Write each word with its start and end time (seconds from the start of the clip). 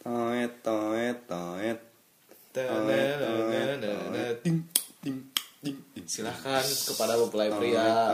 Toet, 0.00 0.52
toet, 0.64 1.18
toet. 1.28 1.78
Ting, 4.40 4.64
ting, 5.04 5.18
ting. 5.60 5.76
Silahkan 6.08 6.64
kepada 6.64 7.20
mempelai 7.20 7.52
pria, 7.52 8.08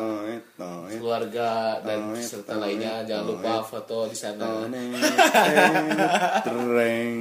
keluarga 0.98 1.78
dan 1.78 2.10
serta 2.18 2.58
lainnya 2.58 3.06
jangan 3.06 3.24
lupa 3.30 3.62
foto 3.62 4.10
di 4.10 4.18
sana. 4.18 4.66
Tereng. 6.42 7.14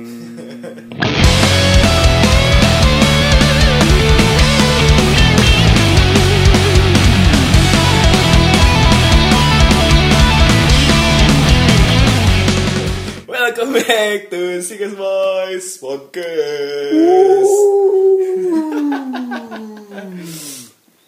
Back 13.95 14.27
to 14.27 14.59
Sigas 14.59 14.91
Boys 14.91 15.79
Podcast. 15.79 17.53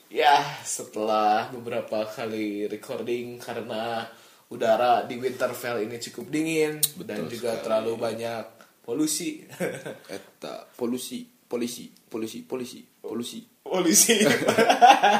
ya, 0.08 0.40
setelah 0.64 1.52
beberapa 1.52 2.08
kali 2.08 2.64
recording 2.72 3.44
karena 3.44 4.08
udara 4.48 5.04
di 5.04 5.20
Winterfell 5.20 5.84
ini 5.84 6.00
cukup 6.00 6.32
dingin 6.32 6.80
dan 7.04 7.28
juga 7.28 7.60
terlalu 7.60 8.00
banyak 8.00 8.56
polusi. 8.88 9.44
Eta 10.16 10.72
polusi, 10.80 11.28
polisi, 11.44 11.92
polisi, 11.92 12.48
polisi, 12.48 12.88
polusi. 13.04 13.40
polusi. 13.68 14.16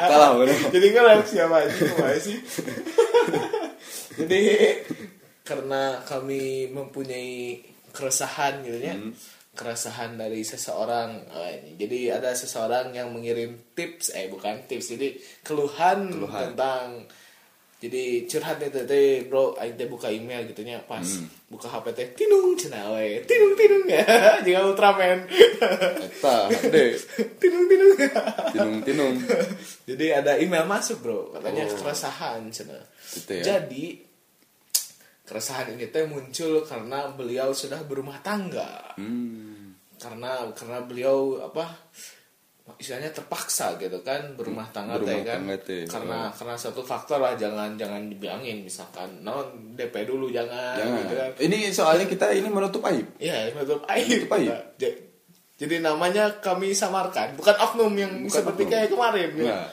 Kalah 0.08 0.40
bener. 0.40 0.56
Jadi 0.72 0.88
kan 0.96 1.20
siapa 1.28 1.68
sih? 2.24 2.40
Jadi 4.24 4.42
karena 5.48 6.04
kami 6.04 6.68
mempunyai 6.70 7.64
keresahan 7.90 8.60
gitu 8.62 8.78
ya. 8.78 8.96
Keresahan 9.56 10.14
dari 10.14 10.44
seseorang. 10.44 11.18
Oh, 11.32 11.48
ini. 11.48 11.74
Jadi 11.74 12.12
ada 12.12 12.30
seseorang 12.32 12.92
yang 12.92 13.10
mengirim 13.10 13.58
tips 13.74 14.12
eh 14.12 14.28
bukan 14.28 14.68
tips 14.68 14.94
jadi 14.94 15.16
keluhan, 15.42 16.14
Keluhan. 16.14 16.54
tentang 16.54 16.88
jadi 17.78 18.26
curhat 18.26 18.58
itu 18.60 18.90
teh 18.90 19.26
bro 19.26 19.54
aing 19.54 19.78
teh 19.78 19.86
buka 19.86 20.10
email 20.10 20.42
gitu 20.46 20.66
nya 20.66 20.82
pas 20.82 21.06
buka 21.46 21.70
HP 21.70 21.94
teh 21.94 22.08
tinung 22.18 22.58
cenah 22.58 22.90
we 22.90 23.22
tinung 23.22 23.54
tinung 23.54 23.86
ya 23.86 24.02
juga 24.42 24.66
Ultraman 24.66 25.30
Eta, 26.02 26.50
deh. 26.74 26.98
tinung 27.42 27.70
tinung 27.70 27.94
Tinung, 28.50 28.76
tinung. 28.82 29.14
jadi 29.90 30.26
ada 30.26 30.42
email 30.42 30.66
masuk 30.66 31.06
bro 31.06 31.30
katanya 31.38 31.70
Oh. 31.70 31.78
keresahan 31.78 32.50
cenah 32.50 32.82
Gitu 33.14 33.30
ya. 33.38 33.62
jadi 33.62 33.86
keresahan 35.28 35.68
ini 35.70 35.86
teh 35.88 36.04
muncul 36.04 36.64
karena 36.64 37.12
beliau 37.12 37.52
sudah 37.52 37.84
berumah 37.84 38.18
tangga 38.22 38.96
Hmm. 38.96 39.76
karena 39.96 40.48
karena 40.52 40.80
beliau 40.82 41.18
apa 41.44 41.68
istilahnya 42.78 43.12
terpaksa 43.12 43.76
gitu 43.76 44.00
kan 44.02 44.36
berumah 44.36 44.68
tangga 44.70 44.96
Berumah 44.96 45.08
teh 45.10 45.20
kan 45.22 45.40
tangga 45.40 45.88
karena 45.88 46.20
karena 46.32 46.56
satu 46.56 46.82
faktor 46.82 47.18
lah 47.18 47.34
jangan 47.34 47.76
jangan 47.76 48.06
dibilangin 48.06 48.60
misalkan 48.62 49.20
non 49.22 49.48
DP 49.74 50.04
dulu 50.04 50.28
jangan, 50.28 50.76
Jangan. 50.76 51.00
gitu 51.02 51.14
kan 51.16 51.32
Ini 51.40 51.58
soalnya 51.70 52.06
kita 52.06 52.28
ini 52.32 52.48
menutup 52.48 52.84
aib. 52.86 53.08
Iya, 53.18 53.52
menutup 53.52 53.88
aib. 53.88 54.04
Menutup 54.06 54.32
aib. 54.34 54.50
Nah, 54.50 54.64
Jadi 55.58 55.76
namanya 55.80 56.38
kami 56.38 56.70
samarkan, 56.70 57.34
bukan 57.34 57.58
oknum 57.58 57.90
yang 57.94 58.14
Bukan 58.22 58.30
seperti 58.32 58.62
oknum. 58.62 58.72
kayak 58.72 58.88
kemarin. 58.92 59.30
ya. 59.34 59.46
Nah, 59.50 59.66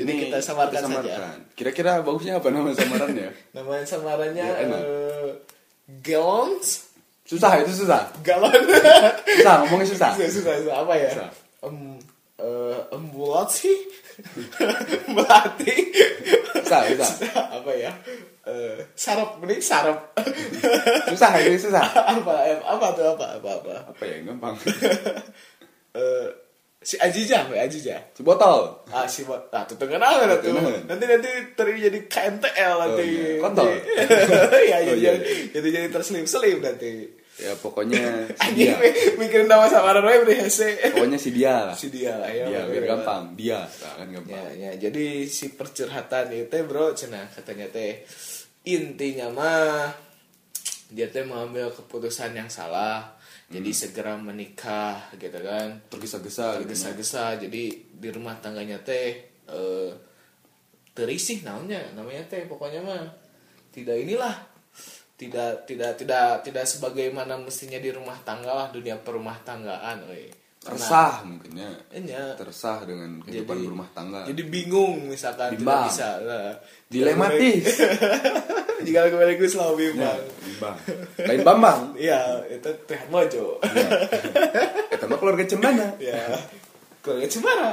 ini 0.00 0.12
kita 0.26 0.38
samarkan, 0.40 0.80
saja. 0.80 0.88
samarkan. 0.88 1.36
Kira-kira 1.52 2.00
bagusnya 2.00 2.40
apa 2.40 2.48
nama 2.48 2.72
samarannya? 2.72 3.28
Nama 3.56 3.72
samarannya 3.84 4.46
enak. 4.64 4.80
eh, 4.82 5.30
Galons, 6.00 6.68
susah 7.26 7.60
itu 7.60 7.72
susah. 7.84 8.06
galon. 8.22 8.54
Susah 9.26 9.54
ngomongnya 9.62 9.86
susah. 9.90 10.10
susah, 10.14 10.30
susah, 10.30 10.54
susah. 10.62 10.74
apa 10.80 10.92
ya? 10.94 11.10
Susah. 11.12 11.30
Em, 11.66 11.76
eh, 12.38 12.78
embulasi, 12.94 13.74
melati, 15.14 15.74
Susah, 16.54 16.80
susah. 16.88 17.10
apa 17.58 17.70
ya? 17.74 17.90
Eh, 18.46 18.78
sarap, 18.96 19.36
mending 19.38 19.60
sarap. 19.60 20.14
Susah 21.10 21.30
ini 21.42 21.58
susah. 21.58 21.84
apa, 21.84 22.34
apa 22.64 22.86
tuh 22.96 23.06
apa, 23.14 23.26
apa, 23.36 23.50
apa? 23.60 23.74
Apa 23.92 24.02
ya 24.06 24.16
gampang. 24.24 24.54
Eh, 25.90 26.26
si 26.80 26.96
Ajija, 26.96 27.44
Ajija. 27.46 28.00
Si 28.16 28.24
botol. 28.24 28.88
Ah 28.88 29.04
si 29.04 29.22
Bo- 29.22 29.52
ah 29.52 29.62
tuh 29.62 29.76
kenal 29.76 30.24
lah 30.24 30.40
tuh. 30.40 30.56
Nanti 30.88 31.04
nanti 31.04 31.28
terjadi 31.52 32.08
KNTL 32.08 32.74
nanti. 32.80 33.04
iya. 33.04 33.36
Kontol. 33.38 33.68
Iya 34.64 34.76
Oh, 34.80 34.96
jadi 34.96 34.96
iya. 34.96 35.12
jadi 35.52 35.68
jadi 35.70 35.88
terselip-selip 35.88 36.58
nanti. 36.58 37.20
Ya 37.36 37.56
pokoknya 37.56 38.28
si 38.32 38.48
dia. 38.52 38.76
mi- 38.76 38.92
mikirin 39.20 39.44
nama 39.44 39.64
samaran 39.64 40.04
wae 40.04 40.20
beri 40.20 40.40
hese. 40.40 40.76
Pokoknya 40.92 41.16
si 41.16 41.30
dia 41.30 41.68
lah. 41.68 41.76
Si 41.76 41.88
dia 41.88 42.16
lah 42.16 42.28
ya. 42.28 42.48
Dia 42.48 42.64
biar 42.64 42.84
gampang. 42.86 43.32
Dia 43.32 43.60
kan 43.80 44.08
gampang. 44.08 44.40
Ya, 44.56 44.72
ya, 44.72 44.88
jadi 44.88 45.24
si 45.24 45.52
percurhatan 45.52 46.32
itu 46.32 46.56
bro, 46.64 46.92
cenah 46.92 47.28
katanya 47.32 47.68
teh 47.68 48.04
intinya 48.62 49.32
mah 49.32 49.88
dia 50.88 51.08
teh 51.08 51.24
mengambil 51.24 51.72
keputusan 51.72 52.32
yang 52.34 52.48
salah. 52.48 53.19
Jadi 53.50 53.70
segera 53.74 54.14
menikah 54.14 55.10
gitu 55.18 55.34
kan. 55.42 55.82
Tergesa-gesa 55.90 56.62
gitu. 56.62 56.70
tergesa-gesa 56.70 57.34
jadi 57.42 57.62
di 57.74 58.08
rumah 58.14 58.38
tangganya 58.38 58.78
teh 58.86 59.26
eh 59.50 59.90
terisih 60.94 61.42
namanya 61.46 61.82
namanya 61.94 62.22
teh 62.30 62.46
pokoknya 62.46 62.82
mah 62.82 63.02
tidak 63.70 63.98
inilah 63.98 64.34
tidak 65.14 65.68
tidak 65.68 66.00
tidak 66.00 66.40
tidak 66.40 66.64
sebagaimana 66.64 67.36
mestinya 67.36 67.76
di 67.76 67.92
rumah 67.92 68.16
tangga 68.24 68.50
lah 68.50 68.68
dunia 68.72 68.96
perumah 68.98 69.36
tanggaan 69.44 70.08
we. 70.08 70.32
Resah 70.60 71.24
mungkin 71.24 71.56
ya. 71.56 71.72
Iya. 71.88 72.36
Teresah 72.36 72.84
dengan 72.84 73.24
kehidupan 73.24 73.48
Jadi- 73.54 73.64
berumah 73.64 73.88
tangga. 73.90 74.28
jadi 74.28 74.42
bingung 74.44 75.08
misalkan 75.08 75.56
Bimbang. 75.56 75.88
tidak 75.88 75.88
bisa 75.88 76.08
nah, 76.20 76.52
Dilematis. 76.84 77.64
jika 78.80 79.08
kembali 79.08 79.34
gue 79.40 79.48
selalu 79.48 79.72
Ya, 79.72 79.88
bimbang 79.88 80.20
bimbang. 80.44 80.76
Lain 81.24 81.40
Bambang. 81.40 81.80
iya 81.96 82.20
itu 82.46 82.68
teh 82.84 83.00
mojo 83.08 83.56
Eta 84.90 85.04
mah 85.06 85.16
keluarga 85.16 85.44
cemana. 85.44 85.96
ya 85.96 86.28
keluarga 87.00 87.24
cemara 87.26 87.72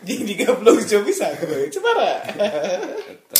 jadi 0.00 0.20
jika 0.26 0.52
belum 0.54 0.76
coba 0.78 1.02
bisa 1.02 1.26
keluarga 1.34 1.68
cemara 1.70 2.12
Eta. 3.08 3.38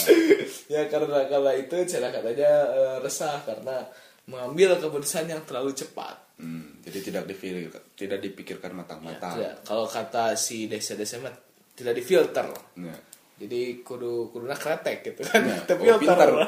ya 0.67 0.81
karena 0.87 1.19
kala 1.27 1.53
itu 1.55 1.77
cara 1.87 2.09
katanya 2.09 2.53
eh, 2.73 2.97
resah 3.01 3.37
karena 3.45 3.85
mengambil 4.25 4.79
keputusan 4.79 5.27
yang 5.27 5.45
terlalu 5.45 5.75
cepat 5.75 6.17
Hmm, 6.41 6.81
jadi 6.81 6.99
tidak 7.03 7.25
dipikirkan, 7.27 7.83
tidak 7.95 8.19
dipikirkan 8.19 8.71
Ya, 8.71 8.77
matang-matang. 8.77 9.35
tidak. 9.37 9.55
kalau 9.63 9.85
kata 9.85 10.33
si 10.35 10.65
desa 10.67 10.95
desa 10.95 11.21
mah 11.21 11.33
tidak 11.71 11.93
difilter 11.95 12.49
Ya. 12.75 12.97
jadi 13.37 13.61
kudu 13.81 14.29
kuduna 14.29 14.53
kretek 14.55 15.05
gitu 15.05 15.21
kan 15.23 15.45
Ya, 15.45 15.61
tapi 15.69 15.85
oh, 15.87 15.97
pintar. 15.97 16.33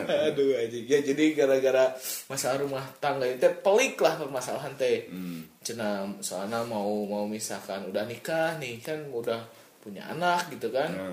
aduh 0.00 0.54
aja 0.54 0.78
ya 0.78 0.98
jadi 1.00 1.24
gara-gara 1.34 1.92
masalah 2.26 2.58
rumah 2.58 2.84
tangga 2.96 3.26
itu 3.26 3.42
pelik 3.60 3.98
lah 3.98 4.16
permasalahan 4.16 4.72
teh 4.74 5.06
Hmm. 5.06 5.42
cina 5.60 5.88
soalnya 6.20 6.62
mau 6.62 7.04
mau 7.04 7.24
misalkan 7.26 7.84
udah 7.84 8.04
nikah 8.04 8.56
nih 8.56 8.80
kan 8.80 9.04
udah 9.06 9.40
punya 9.78 10.06
anak 10.06 10.48
gitu 10.50 10.70
kan 10.70 10.90
Ya. 10.90 11.10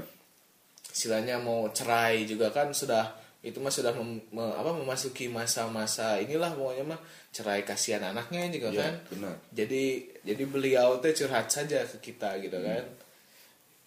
istilahnya 0.87 1.35
mau 1.37 1.67
cerai 1.69 2.23
juga 2.23 2.49
kan 2.49 2.71
sudah 2.71 3.05
itu 3.47 3.58
mah 3.58 3.69
sudah 3.69 3.90
mem- 3.91 4.28
me- 4.30 4.52
apa 4.53 4.75
memasuki 4.75 5.25
masa-masa 5.28 6.19
inilah 6.19 6.52
pokoknya 6.52 6.84
mah 6.85 7.00
cerai 7.30 7.63
kasihan 7.63 8.03
anaknya 8.06 8.52
juga 8.52 8.68
Ya, 8.69 8.84
kan 8.84 8.96
benar. 9.09 9.35
jadi 9.50 9.84
jadi 10.22 10.44
beliau 10.46 11.00
teh 11.00 11.12
curhat 11.12 11.47
saja 11.47 11.80
ke 11.81 11.97
kita 12.03 12.35
gitu 12.38 12.59
kan 12.59 12.84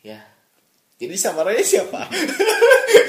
ya 0.00 0.16
jadi 0.96 1.12
samarannya 1.14 1.60
siapa 1.62 2.08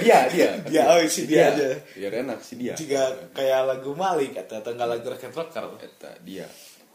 Dia, 0.02 0.30
dia. 0.30 0.62
Dia, 0.64 0.84
oh, 0.88 1.02
si 1.06 1.26
dia 1.26 1.50
aja. 1.50 1.74
Biar 1.92 2.14
enak 2.22 2.40
si 2.40 2.54
dia. 2.54 2.74
jika 2.74 3.02
kayak 3.34 3.62
lagu 3.66 3.92
Malik 3.94 4.38
atau 4.38 4.60
atau 4.60 4.72
nggak 4.72 4.90
lagu 4.90 5.06
rocket 5.08 5.32
rocker 5.32 5.66
Eta 5.80 6.12
dia. 6.22 6.46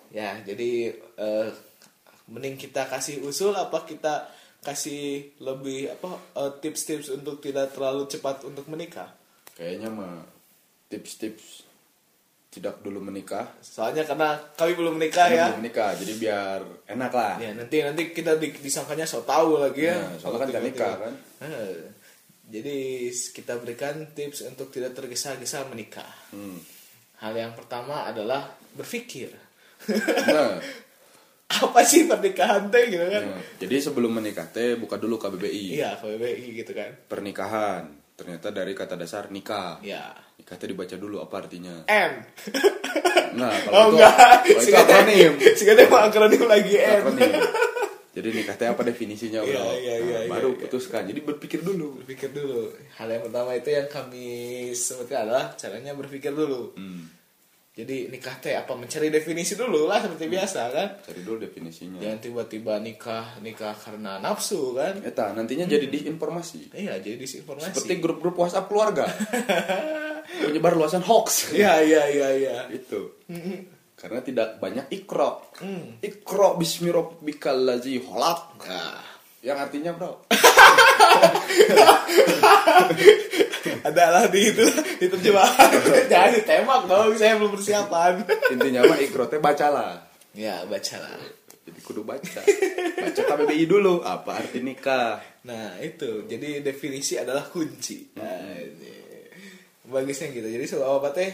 ya 0.08 0.38
jadi 0.40 0.94
eh, 0.94 1.48
mending 2.26 2.54
kita 2.56 2.86
kasih 2.86 3.22
usul 3.22 3.52
apa 3.52 3.82
kita 3.82 4.30
kasih 4.60 5.34
lebih 5.40 5.90
apa 5.92 6.08
eh, 6.36 6.52
tips-tips 6.60 7.10
untuk 7.12 7.38
tidak 7.38 7.70
terlalu 7.70 8.06
cepat 8.06 8.42
untuk 8.44 8.66
menikah 8.66 9.10
Kayaknya 9.56 9.88
mah 9.88 10.20
tips-tips 10.86 11.64
tidak 12.48 12.80
dulu 12.80 13.00
menikah. 13.02 13.52
soalnya 13.58 14.00
karena 14.02 14.32
kami 14.54 14.72
belum 14.72 14.96
menikah 14.96 15.26
Karena 15.26 15.36
ya 15.38 15.46
belum 15.50 15.60
menikah, 15.60 15.90
jadi 15.94 16.12
biar 16.14 16.60
enak 16.88 17.12
lah. 17.12 17.34
ya 17.36 17.50
nanti 17.52 17.76
nanti 17.80 18.02
kita 18.10 18.32
di- 18.34 18.56
disangkanya 18.56 19.04
so 19.04 19.20
tahu 19.22 19.56
lagi 19.58 19.84
ya 19.84 19.96
Nah, 19.98 20.16
soalnya 20.16 20.38
kan 20.38 20.48
nggak 20.50 20.64
nikah 20.64 20.94
kan. 20.98 21.12
Eh, 21.42 21.76
jadi 22.48 22.76
kita 23.10 23.58
berikan 23.58 24.08
tips 24.10 24.40
untuk 24.46 24.70
tidak 24.70 24.92
tergesa-gesa 24.92 25.64
menikah 25.66 26.08
Hmm. 26.30 26.56
hal 27.18 27.32
yang 27.34 27.52
pertama 27.52 28.04
adalah 28.04 28.48
berpikir 28.72 29.28
Nah, 30.26 30.56
apa 31.60 31.80
sih 31.82 32.04
pernikahan 32.04 32.68
teh 32.68 32.88
gitu 32.88 33.04
kan 33.04 33.22
nah, 33.26 33.40
jadi 33.56 33.78
sebelum 33.80 34.12
menikah 34.12 34.44
teh 34.46 34.74
buka 34.74 34.96
dulu 34.96 35.16
KBBI. 35.16 35.76
iya 35.76 35.92
KBBI 35.94 36.56
gitu 36.56 36.72
kan 36.72 36.88
Pernikahan. 37.04 37.95
Ternyata 38.16 38.48
dari 38.48 38.72
kata 38.72 38.96
dasar 38.96 39.28
nikah. 39.28 39.76
Ya. 39.80 40.16
Nikah 40.36 40.56
itu 40.56 40.66
dibaca 40.66 40.96
dulu 40.96 41.20
apa 41.20 41.34
artinya? 41.38 41.84
N. 41.84 42.12
Nah, 43.36 43.52
Oh 43.68 43.92
kalau 43.92 43.92
itu, 43.92 43.96
enggak. 44.00 44.16
kalau 44.40 44.62
itu 44.64 44.72
akronim. 44.74 45.32
Singkatnya 45.52 45.84
mah 45.86 46.02
akronim 46.08 46.42
lagi 46.48 46.74
N. 46.74 47.00
Akronim. 47.04 47.32
Jadi 48.16 48.28
nikah 48.32 48.56
teh 48.56 48.64
apa 48.64 48.80
definisinya, 48.80 49.44
Bro? 49.44 49.52
Iya, 49.52 49.64
iya, 49.76 49.94
iya, 50.00 50.18
Nah, 50.24 50.32
baru 50.32 50.48
iya, 50.48 50.56
iya. 50.56 50.62
putuskan. 50.64 51.04
Jadi 51.04 51.20
berpikir 51.20 51.60
dulu. 51.60 52.00
Berpikir 52.00 52.32
dulu. 52.32 52.72
Hal 52.96 53.12
yang 53.12 53.28
pertama 53.28 53.52
itu 53.52 53.68
yang 53.68 53.88
kami 53.92 54.26
sebutkan 54.72 55.28
adalah 55.28 55.52
caranya 55.52 55.92
berpikir 55.92 56.32
dulu. 56.32 56.72
Hmm. 56.80 57.12
Jadi 57.76 58.08
nikah 58.08 58.40
teh 58.40 58.56
apa 58.56 58.72
mencari 58.72 59.12
definisi 59.12 59.52
dulu 59.52 59.84
lah 59.84 60.00
seperti 60.00 60.32
biasa 60.32 60.60
kan. 60.72 60.88
Cari 61.04 61.20
dulu 61.20 61.44
definisinya. 61.44 62.00
Jangan 62.00 62.18
tiba-tiba 62.24 62.80
nikah 62.80 63.36
nikah 63.44 63.76
karena 63.76 64.16
nafsu 64.16 64.72
kan. 64.72 65.04
Eta 65.04 65.36
nantinya 65.36 65.68
jadi 65.68 65.84
disinformasi. 65.84 66.72
Iya 66.72 66.96
jadi 67.04 67.20
disinformasi. 67.20 67.76
Seperti 67.76 68.00
grup-grup 68.00 68.40
WhatsApp 68.40 68.72
keluarga. 68.72 69.04
Menyebar 70.48 70.72
luasan 70.72 71.04
hoax. 71.04 71.52
Iya 71.52 71.84
iya 71.84 72.08
iya 72.08 72.28
iya. 72.32 72.56
Itu. 72.72 73.20
Karena 73.92 74.24
tidak 74.24 74.56
banyak 74.56 74.88
ikro. 74.96 75.52
Hmm. 75.60 76.00
Ikro 76.00 76.56
bismi 76.56 76.88
rabbikal 76.88 77.60
ladzi 77.60 78.00
khalaq. 78.00 78.56
Nah, 78.72 79.04
Yang 79.44 79.58
artinya, 79.68 79.92
Bro. 79.94 80.26
adalah 83.82 84.28
di 84.30 84.40
itu 84.52 84.64
di 85.00 85.06
terjemahan. 85.06 85.70
Jangan 86.12 86.30
ditembak 86.36 86.80
dong, 86.88 87.12
saya 87.18 87.38
belum 87.38 87.52
persiapan. 87.54 88.12
Intinya 88.54 88.80
mah 88.86 88.98
ikro 89.00 89.26
teh 89.26 89.40
bacalah. 89.42 90.06
ya 90.36 90.62
bacalah. 90.68 91.16
Jadi 91.66 91.80
kudu 91.82 92.06
baca. 92.06 92.40
Baca 93.02 93.22
KBBI 93.26 93.66
dulu. 93.66 94.00
Apa 94.06 94.38
arti 94.38 94.62
nikah? 94.62 95.18
Nah 95.50 95.82
itu 95.82 96.24
jadi 96.30 96.62
definisi 96.62 97.18
adalah 97.18 97.50
kunci. 97.50 98.14
Nah, 98.14 98.54
ini. 98.62 98.94
bagusnya 99.86 100.30
gitu. 100.30 100.46
Jadi 100.46 100.64
soal 100.66 101.02
apa 101.02 101.10
teh? 101.10 101.30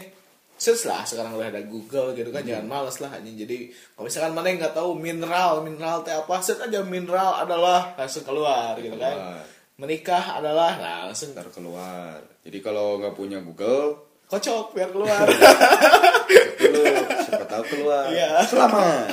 Search 0.53 0.85
lah 0.85 1.01
sekarang 1.01 1.33
udah 1.33 1.49
ada 1.49 1.65
Google 1.65 2.13
gitu 2.13 2.29
kan 2.29 2.45
jangan 2.45 2.65
males 2.65 2.97
lah 3.01 3.13
anjing. 3.13 3.35
Jadi 3.45 3.73
kalau 3.93 4.05
misalkan 4.05 4.33
mana 4.37 4.47
yang 4.49 4.59
nggak 4.61 4.75
tahu 4.77 4.89
mineral 4.97 5.65
mineral 5.65 6.05
teh 6.05 6.13
apa 6.13 6.35
search 6.41 6.65
aja 6.65 6.81
mineral 6.85 7.41
adalah 7.41 7.93
langsung 7.97 8.25
keluar 8.25 8.77
gitu 8.81 8.97
kan. 8.97 9.41
Menikah 9.73 10.37
adalah 10.37 10.77
nah, 10.77 10.99
langsung 11.09 11.33
Ntar 11.33 11.49
keluar. 11.49 12.21
Jadi 12.45 12.61
kalau 12.61 13.01
nggak 13.01 13.17
punya 13.17 13.41
Google, 13.41 13.97
kocok 14.29 14.77
biar 14.77 14.89
keluar. 14.93 15.25
dulu 16.61 16.83
siapa 17.25 17.45
tahu 17.49 17.63
keluar. 17.73 18.05
Iya. 18.09 18.41
Selamat. 18.45 19.05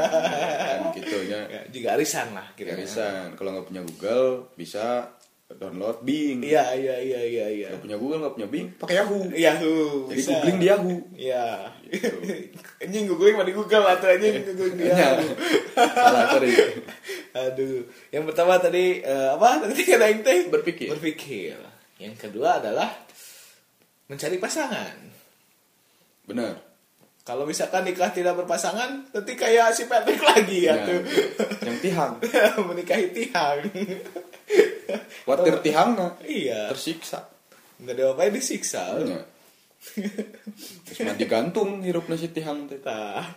kan 0.70 0.80
gitu 0.94 1.18
ya. 1.26 1.40
Ya, 1.50 1.62
juga 1.70 1.88
arisan 1.98 2.34
lah 2.34 2.46
gitu. 2.54 2.70
Garisan. 2.70 3.34
Kalau 3.34 3.50
nggak 3.56 3.66
punya 3.66 3.82
Google 3.82 4.50
bisa 4.54 5.15
download 5.48 6.02
Bing. 6.02 6.42
Iya 6.42 6.74
iya 6.74 6.96
iya 6.98 7.20
iya 7.22 7.46
iya. 7.46 7.68
Nggak 7.70 7.82
punya 7.86 7.96
Google 7.96 8.18
nggak 8.18 8.34
punya 8.34 8.48
Bing, 8.50 8.66
pakai 8.74 8.94
Yahoo. 8.98 9.30
Yahoo. 9.30 10.10
Jadi 10.10 10.18
bisa. 10.18 10.30
googling 10.34 10.58
di 10.58 10.66
Yahoo. 10.66 10.96
Iya. 11.14 11.46
Gitu. 11.86 12.16
anjing 12.82 13.04
googling 13.06 13.34
di 13.40 13.54
Google 13.54 13.84
atau 13.86 14.06
anjing 14.10 14.34
googling 14.42 14.74
di 14.74 14.84
Iya. 14.90 14.96
Yahoo. 14.98 15.28
Salah, 16.02 16.24
sorry. 16.34 16.50
Aduh. 17.46 17.86
Yang 18.10 18.24
pertama 18.26 18.58
tadi 18.58 18.84
eh, 19.00 19.28
apa? 19.30 19.62
Tadi 19.62 19.82
kata 19.86 20.06
yang 20.10 20.22
teh 20.26 20.38
Berpikir. 20.50 20.88
Berpikir. 20.90 21.56
Yang 22.02 22.14
kedua 22.18 22.58
adalah 22.58 22.90
mencari 24.10 24.36
pasangan. 24.36 24.98
Benar. 26.26 26.58
Kalau 27.22 27.42
misalkan 27.42 27.82
nikah 27.82 28.14
tidak 28.14 28.38
berpasangan, 28.38 29.10
nanti 29.10 29.34
kayak 29.34 29.74
si 29.74 29.90
Patrick 29.90 30.22
lagi 30.22 30.62
ya, 30.62 30.78
Ya, 30.78 30.86
tuh. 30.86 31.02
yang 31.58 31.78
tihang. 31.82 32.12
Menikahi 32.62 33.10
Tihang. 33.10 33.66
Watir 35.28 35.60
tihangna 35.62 36.18
iya. 36.26 36.70
tersiksa. 36.70 37.26
Enggak 37.80 37.94
ada 37.98 38.04
apa 38.16 38.32
disiksa. 38.32 38.96
Ya. 39.02 39.20
Terus 40.86 40.98
mah 41.04 41.16
digantung 41.18 41.84
hirupna 41.84 42.18
si 42.18 42.32
tihang 42.32 42.66
teh. 42.70 42.80
Nah. 42.82 43.24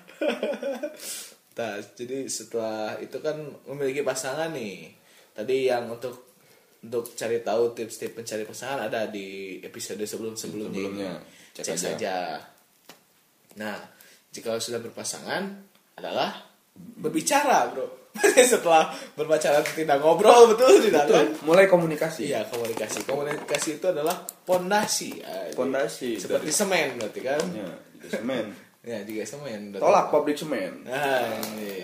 Nah, 1.60 1.76
jadi 1.76 2.24
setelah 2.32 2.96
itu 3.04 3.20
kan 3.20 3.36
memiliki 3.68 4.00
pasangan 4.00 4.48
nih. 4.56 4.96
Tadi 5.36 5.68
yang 5.68 5.92
untuk 5.92 6.32
untuk 6.80 7.12
cari 7.12 7.44
tahu 7.44 7.76
tips-tips 7.76 8.16
mencari 8.16 8.48
pasangan 8.48 8.88
ada 8.88 9.12
di 9.12 9.60
episode 9.60 10.00
sebelum-sebelumnya. 10.00 10.80
Sebelumnya. 10.80 11.14
Cek, 11.52 11.64
Cek 11.68 11.76
aja. 11.76 11.84
saja. 11.84 12.16
Nah, 13.60 13.76
jika 14.32 14.56
sudah 14.56 14.80
berpasangan 14.80 15.44
adalah 16.00 16.48
berbicara, 16.80 17.76
Bro. 17.76 17.99
setelah 18.54 18.90
berpacaran 19.14 19.64
tidak 19.64 19.98
ngobrol 20.00 20.52
betul 20.52 20.80
tidak 20.80 21.06
kan? 21.08 21.26
Betul, 21.30 21.46
mulai 21.46 21.66
komunikasi. 21.66 22.30
Iya, 22.30 22.46
komunikasi. 22.48 23.04
Komunikasi 23.06 23.70
itu 23.78 23.86
adalah 23.88 24.16
pondasi. 24.44 25.20
Ah, 25.24 25.48
Pondasi 25.54 26.20
Seperti 26.20 26.50
semen 26.50 26.98
berarti 26.98 27.22
kan? 27.22 27.44
Ya, 27.56 27.70
semen. 28.08 28.46
Ya, 28.80 29.04
juga 29.04 29.28
semen. 29.28 29.76
Tolak 29.76 30.08
pabrik 30.08 30.40
semen. 30.40 30.88
Nah, 30.88 31.28
ini. 31.52 31.84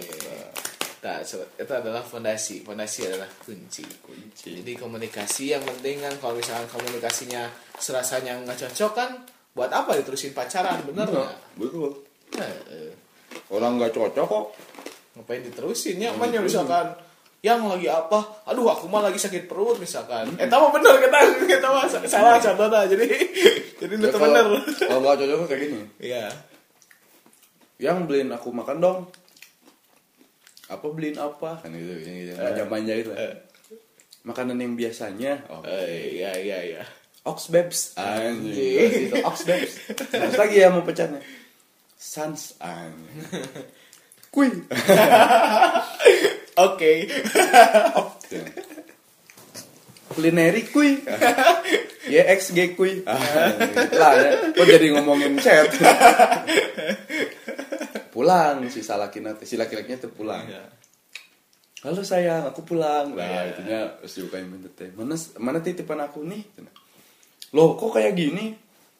Nah, 1.03 1.19
sobat, 1.27 1.51
itu 1.59 1.69
adalah 1.69 1.99
fondasi. 1.99 2.63
Fondasi 2.63 3.05
adalah 3.05 3.27
kunci. 3.43 3.83
Kunci. 3.99 4.63
Jadi 4.63 4.73
komunikasi 4.79 5.53
yang 5.53 5.61
penting 5.61 5.99
kan 5.99 6.15
kalau 6.17 6.39
misalkan 6.39 6.65
komunikasinya 6.71 7.51
serasanya 7.77 8.39
nggak 8.41 8.57
cocok 8.57 8.91
kan, 8.95 9.11
buat 9.51 9.69
apa 9.75 9.99
diterusin 10.01 10.31
pacaran, 10.31 10.81
bener 10.87 11.05
Iya, 11.05 11.13
nggak? 11.19 11.33
betul. 11.59 11.89
Nah, 12.39 12.53
Orang 13.51 13.75
nggak 13.77 13.91
cocok 13.91 14.25
kok. 14.25 14.45
Ngapain 15.15 15.41
diterusin 15.41 15.97
ya? 15.97 16.11
Makanya 16.11 16.39
misalkan 16.39 16.91
yang 17.39 17.61
lagi 17.63 17.85
apa? 17.85 18.43
Aduh, 18.45 18.67
aku 18.67 18.85
mah 18.85 19.01
lagi 19.01 19.15
sakit 19.15 19.45
perut 19.45 19.77
misalkan. 19.77 20.33
Eh, 20.35 20.45
tahu 20.45 20.69
bener 20.71 20.97
kita 20.97 21.17
kita 21.45 21.67
mah 21.67 21.85
salah 21.87 22.35
contohnya. 22.37 22.83
Jadi 22.85 23.05
jadi 23.75 23.93
Ya, 23.93 24.07
itu 24.07 24.17
kalau- 24.17 24.33
bener. 24.33 24.47
Kalau 24.81 24.99
nggak 24.99 25.15
cocok 25.17 25.47
kayak 25.47 25.61
gini. 25.63 25.81
Iya. 25.99 26.25
Yang 27.77 27.97
beliin 28.07 28.29
aku 28.31 28.49
makan 28.49 28.77
dong. 28.79 28.99
Apa 30.65 30.85
beliin 30.89 31.15
apa? 31.15 31.61
Kan 31.61 31.69
gitu, 31.71 31.93
yang 32.01 32.15
gitu. 32.25 32.31
Manja-manja 32.35 32.93
itu. 32.97 33.11
Eh. 33.13 33.35
Makanan 34.25 34.57
yang 34.57 34.73
biasanya. 34.73 35.45
Oh, 35.47 35.61
Eh, 35.61 36.17
iya 36.17 36.33
iya 36.35 36.57
iya. 36.65 36.83
Ox 37.21 37.53
Babes. 37.53 37.93
Anjing. 37.93 39.13
Itu 39.13 39.21
Ox 39.21 39.45
Babes. 39.45 39.73
Terus 39.93 40.33
lagi 40.33 40.57
ya 40.57 40.73
mau 40.73 40.81
pecahnya. 40.81 41.21
Sans. 41.93 42.57
Anjing. 42.57 43.21
Kui. 44.35 44.51
Oke. 46.67 46.91
Kulineri 50.11 50.67
kui. 50.75 50.99
YXG 52.11 52.75
kui. 52.75 52.99
Ah, 53.07 53.15
lah 53.95 54.11
ya. 54.19 54.31
Kok 54.51 54.65
jadi 54.67 54.91
ngomongin 54.91 55.39
chat. 55.39 55.71
pulang 58.11 58.67
si 58.67 58.83
salakina 58.83 59.39
teh. 59.39 59.47
Si 59.47 59.55
laki-lakinya 59.55 60.03
tuh 60.03 60.11
pulang. 60.11 60.43
Iya. 60.43 60.67
Halo 61.87 62.03
sayang, 62.03 62.51
aku 62.51 62.67
pulang. 62.67 63.15
Nah, 63.15 63.23
Iya. 63.23 63.55
itunya 63.55 63.79
terus 64.03 64.19
dibukain 64.19 64.51
pintu 64.51 64.67
teh. 64.75 64.91
Mana 64.99 65.15
mana 65.39 65.63
titipan 65.63 66.03
aku 66.03 66.27
nih? 66.27 66.43
Loh, 67.55 67.79
kok 67.79 67.95
kayak 67.95 68.19
gini? 68.19 68.51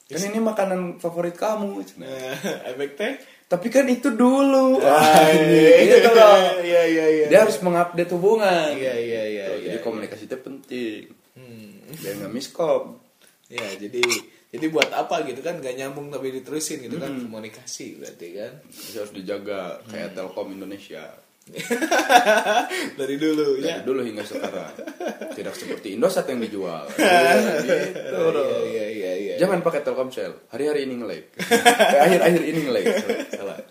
Kan 0.07 0.31
ini 0.31 0.39
makanan 0.39 1.03
favorit 1.03 1.35
kamu. 1.35 1.83
Nah, 1.99 2.39
efek 2.71 2.95
teh. 2.95 3.34
Tapi 3.45 3.67
kan 3.69 3.85
itu 3.85 4.09
dulu. 4.09 4.81
Ah, 4.81 5.29
Anjing, 5.29 5.85
gitu 5.85 6.09
loh. 6.09 6.37
Iya 6.65 6.81
iya 6.89 7.05
iya. 7.13 7.25
Dia 7.29 7.39
harus 7.45 7.61
mengupdate 7.61 8.11
hubungan. 8.17 8.73
Iya 8.73 8.93
iya 8.97 9.23
iya. 9.29 9.45
Iya, 9.53 9.61
jadi 9.69 9.77
iya. 9.77 9.85
komunikasi 9.85 10.25
itu 10.25 10.37
penting. 10.41 11.01
Hmm. 11.37 11.85
Biar 11.93 12.13
nggak 12.25 12.33
miskom. 12.33 12.97
Ya 13.45 13.69
jadi 13.77 14.01
jadi 14.49 14.65
buat 14.71 14.89
apa 14.89 15.27
gitu 15.27 15.43
kan 15.43 15.59
gak 15.59 15.75
nyambung 15.75 16.07
tapi 16.07 16.31
diterusin 16.31 16.87
gitu 16.87 16.95
kan 16.95 17.11
komunikasi 17.11 17.99
berarti 17.99 18.39
kan 18.39 18.53
harus 18.71 19.11
dijaga 19.11 19.83
kayak 19.91 20.17
Telkom 20.17 20.55
Indonesia. 20.55 21.13
dari 22.99 23.15
dulu 23.15 23.61
Dari 23.61 23.69
ya. 23.69 23.77
dulu 23.85 24.01
hingga 24.01 24.25
sekarang. 24.25 24.73
Tidak 25.31 25.53
seperti 25.53 25.93
Indosat 25.93 26.25
yang 26.25 26.41
dijual. 26.41 26.89
gitu, 26.89 27.05
Iya 28.17 28.33
loh. 28.33 28.65
iya 28.65 28.85
iya 28.89 29.11
iya. 29.13 29.33
Jangan 29.37 29.61
pakai 29.61 29.85
Telkomsel. 29.85 30.49
Hari-hari 30.49 30.89
ini 30.89 30.97
nge-lag. 30.97 31.21
Eh, 31.37 31.99
Akhir-akhir 32.01 32.41
ini 32.43 32.59
nge-lag. 32.65 32.85
Salah. 33.29 33.59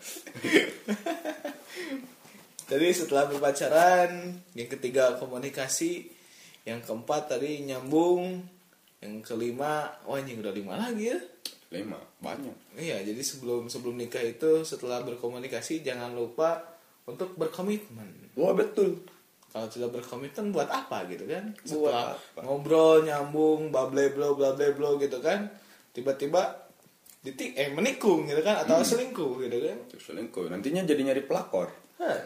Jadi 2.64 2.86
setelah 2.90 3.28
berpacaran, 3.28 4.10
yang 4.56 4.68
ketiga 4.70 5.20
komunikasi, 5.20 6.08
yang 6.64 6.80
keempat 6.80 7.36
tadi 7.36 7.60
nyambung, 7.60 8.40
yang 9.04 9.20
kelima, 9.20 9.92
wah 10.08 10.16
ini 10.16 10.40
udah 10.40 10.48
lima 10.48 10.74
lagi 10.80 11.12
ya. 11.12 11.18
Lima. 11.68 12.00
Banyak. 12.22 12.78
Iya, 12.78 13.02
jadi 13.02 13.18
sebelum 13.20 13.68
sebelum 13.68 13.98
nikah 13.98 14.22
itu 14.22 14.64
setelah 14.64 15.04
berkomunikasi 15.04 15.84
jangan 15.84 16.14
lupa 16.16 16.73
untuk 17.04 17.36
berkomitmen. 17.36 18.34
Wah 18.36 18.52
betul. 18.56 19.04
Kalau 19.54 19.70
tidak 19.70 20.02
berkomitmen 20.02 20.50
buat 20.50 20.66
apa 20.66 21.06
gitu 21.06 21.30
kan? 21.30 21.54
Buat 21.62 22.18
apa? 22.18 22.40
ngobrol 22.42 23.06
nyambung, 23.06 23.70
blo 23.70 23.86
bla 24.34 24.34
bla 24.34 24.68
blo 24.74 24.90
gitu 24.98 25.22
kan, 25.22 25.46
tiba-tiba 25.94 26.64
ditik 27.24 27.56
eh 27.56 27.72
menikung 27.72 28.28
gitu 28.28 28.42
kan 28.44 28.66
atau 28.66 28.82
selingkuh 28.82 29.40
gitu 29.46 29.56
kan? 29.62 29.78
Selingkuh. 29.94 30.50
Nantinya 30.50 30.82
jadi 30.82 31.00
nyari 31.06 31.22
pelakor. 31.22 31.70
Hah, 32.02 32.18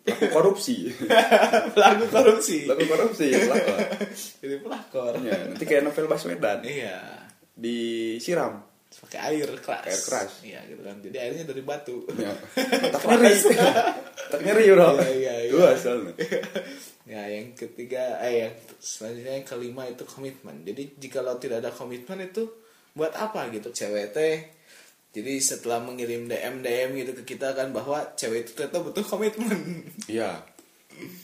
Pelaku 0.00 0.26
korupsi. 0.32 0.88
pelaku 1.76 2.04
korupsi 2.08 2.64
Pelaku 2.64 2.84
korupsi, 2.88 3.26
pelakor. 3.36 3.78
jadi 4.40 4.56
pelakor 4.64 5.12
Ya, 5.20 5.36
nanti 5.44 5.64
kayak 5.68 5.84
novel 5.84 6.08
Baswedan 6.08 6.64
iya 6.64 7.28
disiram. 7.60 8.64
Pakai 8.90 9.18
air 9.32 9.46
keras 9.62 9.86
Air 9.86 10.00
keras. 10.02 10.30
iya 10.42 10.60
gitu 10.66 10.82
kan 10.82 10.98
jadi 10.98 11.16
airnya 11.22 11.44
dari 11.46 11.62
batu 11.62 12.02
Ya. 12.18 12.34
Tak 14.30 14.40
nyeri, 14.42 14.70
Bro. 14.70 14.98
Iya, 14.98 15.10
iya, 15.10 15.34
iya. 15.46 15.50
Dua 15.50 15.74
soalnya. 15.74 16.14
ya 17.06 17.22
yang 17.34 17.54
ketiga 17.54 18.18
eh 18.20 18.46
yang 18.46 18.52
selanjutnya 18.78 19.32
yang 19.36 19.46
kelima 19.46 19.82
itu 19.84 20.02
komitmen 20.04 20.62
jadi 20.62 20.82
jika 20.96 21.18
lo 21.20 21.34
tidak 21.36 21.62
ada 21.62 21.70
komitmen 21.70 22.18
itu 22.20 22.46
buat 22.92 23.10
apa 23.12 23.50
gitu 23.50 23.70
cewek 23.70 24.10
teh 24.10 24.36
jadi 25.10 25.38
setelah 25.38 25.82
mengirim 25.82 26.26
DM 26.26 26.62
DM 26.62 26.90
gitu 26.96 27.10
ke 27.18 27.34
kita 27.34 27.50
kan 27.52 27.70
bahwa 27.70 28.14
cewek 28.14 28.46
itu 28.46 28.50
ternyata 28.54 28.78
butuh 28.80 29.02
komitmen 29.02 29.58
Iya. 30.06 30.42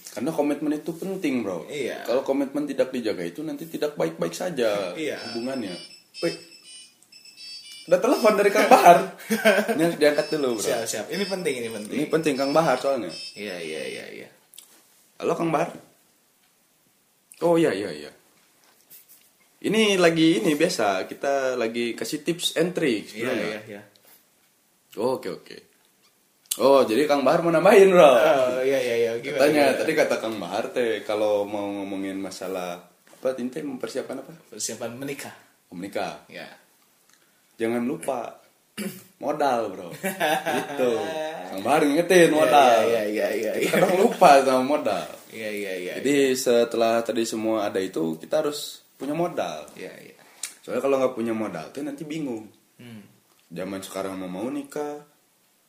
Karena 0.08 0.32
komitmen 0.32 0.72
itu 0.72 0.88
penting, 0.90 1.44
Bro. 1.44 1.68
Iya. 1.68 2.00
Kalau 2.02 2.24
komitmen 2.24 2.64
tidak 2.64 2.88
dijaga 2.88 3.20
itu 3.22 3.44
nanti 3.44 3.68
tidak 3.68 3.92
baik-baik 3.94 4.32
saja 4.32 4.96
Iya. 4.96 5.20
hubungannya. 5.30 5.76
Wih. 6.24 6.34
Udah 7.86 7.98
telepon 7.98 8.34
dari 8.34 8.50
Kang 8.50 8.66
Bahar. 8.66 9.14
Ini 9.72 9.80
harus 9.80 9.96
diangkat 9.96 10.26
dulu, 10.28 10.48
Bro. 10.54 10.64
siap 10.64 10.82
siap 10.84 11.06
ini 11.06 11.22
penting 11.22 11.54
ini 11.56 11.68
penting 11.68 11.94
Ini 11.94 12.06
penting 12.06 12.34
Kang 12.34 12.50
Bahar 12.50 12.74
soalnya. 12.76 13.10
iya 13.32 13.54
iya 13.56 13.82
iya 13.84 14.04
iya 14.12 14.28
Halo 15.16 15.32
Kang 15.32 15.48
Bahar. 15.48 15.70
Oh 17.40 17.54
iya 17.54 17.70
iya 17.70 17.88
iya. 17.88 18.10
Ini 19.58 19.96
lagi 19.96 20.38
ini 20.38 20.52
biasa 20.52 21.04
kita 21.04 21.54
lagi 21.54 21.92
kasih 21.92 22.20
tips 22.20 22.54
and 22.54 22.70
tricks. 22.70 23.14
iya 23.14 23.30
iya 23.30 23.60
iya 23.66 23.82
Oh, 24.96 25.14
Oke 25.14 25.28
oke. 25.28 25.56
Oh 26.56 26.82
jadi 26.82 27.04
Kang 27.04 27.20
Bahar 27.20 27.40
mau 27.40 27.50
nambahin 27.50 27.86
bro. 27.88 28.02
oh 28.02 28.60
iya 28.60 28.78
iya 28.78 28.94
iya 28.98 29.10
gimana 29.16 29.44
Katanya 29.44 29.64
gimana? 29.68 29.78
tadi 29.78 29.92
kata 29.94 30.14
Kang 30.18 30.36
Bahar 30.36 30.64
teh 30.68 31.00
kalau 31.02 31.44
mau 31.44 31.70
ngomongin 31.70 32.16
masalah 32.16 32.82
apa 33.06 33.28
tinte 33.32 33.60
mempersiapkan 33.60 34.16
apa? 34.18 34.32
persiapan 34.48 34.90
menikah 34.92 35.34
Menikah. 35.68 36.24
ya 36.26 36.48
Jangan 37.56 37.82
lupa 37.82 38.36
modal 39.24 39.60
bro. 39.72 39.88
Gitu. 40.56 40.90
Kang 41.46 41.62
Bahar 41.64 41.82
ngingetin 41.86 42.30
modal. 42.34 42.78
iya 42.90 43.02
iya 43.06 43.26
iya 43.32 43.52
iya 43.56 43.70
Kadang 43.72 43.96
lupa 43.96 44.42
sama 44.44 44.62
modal. 44.62 45.06
iya 45.32 45.48
iya 45.48 45.72
iya 45.78 45.92
Jadi 46.00 46.36
setelah 46.36 47.00
tadi 47.00 47.24
semua 47.24 47.66
ada 47.68 47.80
itu 47.80 48.16
kita 48.20 48.44
harus 48.44 48.84
punya 48.96 49.16
modal. 49.16 49.64
iya 49.74 49.92
iya 49.96 50.16
Soalnya 50.60 50.82
kalau 50.82 50.96
nggak 51.00 51.14
punya 51.14 51.32
modal 51.32 51.70
tuh 51.70 51.86
nanti 51.86 52.02
bingung. 52.04 52.44
hmm. 52.76 53.02
Zaman 53.46 53.78
sekarang 53.78 54.18
mau 54.18 54.26
mau 54.26 54.50
nikah, 54.50 54.98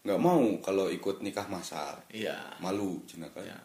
nggak 0.02 0.18
mau 0.18 0.42
kalau 0.66 0.90
ikut 0.90 1.22
nikah 1.22 1.46
masal, 1.46 2.02
iya 2.10 2.34
malu 2.58 3.06
cina 3.06 3.30
kan. 3.30 3.46
Iya. 3.46 3.60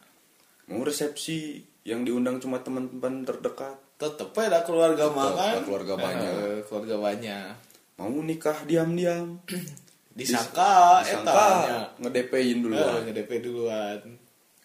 Mau 0.68 0.84
resepsi 0.84 1.56
yang 1.88 2.04
diundang 2.04 2.36
cuma 2.36 2.60
teman-teman 2.60 3.24
terdekat, 3.24 3.80
tetep 3.96 4.28
ada 4.36 4.60
keluarga 4.68 5.08
Tetep, 5.08 5.16
makan 5.16 5.54
keluarga 5.64 5.94
banyak. 5.96 6.32
keluarga 6.68 6.96
banyak 7.00 7.71
mau 8.02 8.18
nikah 8.18 8.66
diam-diam, 8.66 9.38
disangka 10.18 11.06
disangka. 11.06 11.30
etanya. 11.30 11.78
Ngedepin 12.02 12.58
dulu. 12.58 12.74
Eh, 12.74 12.98
nge-DP 13.06 13.30
duluan. 13.46 14.00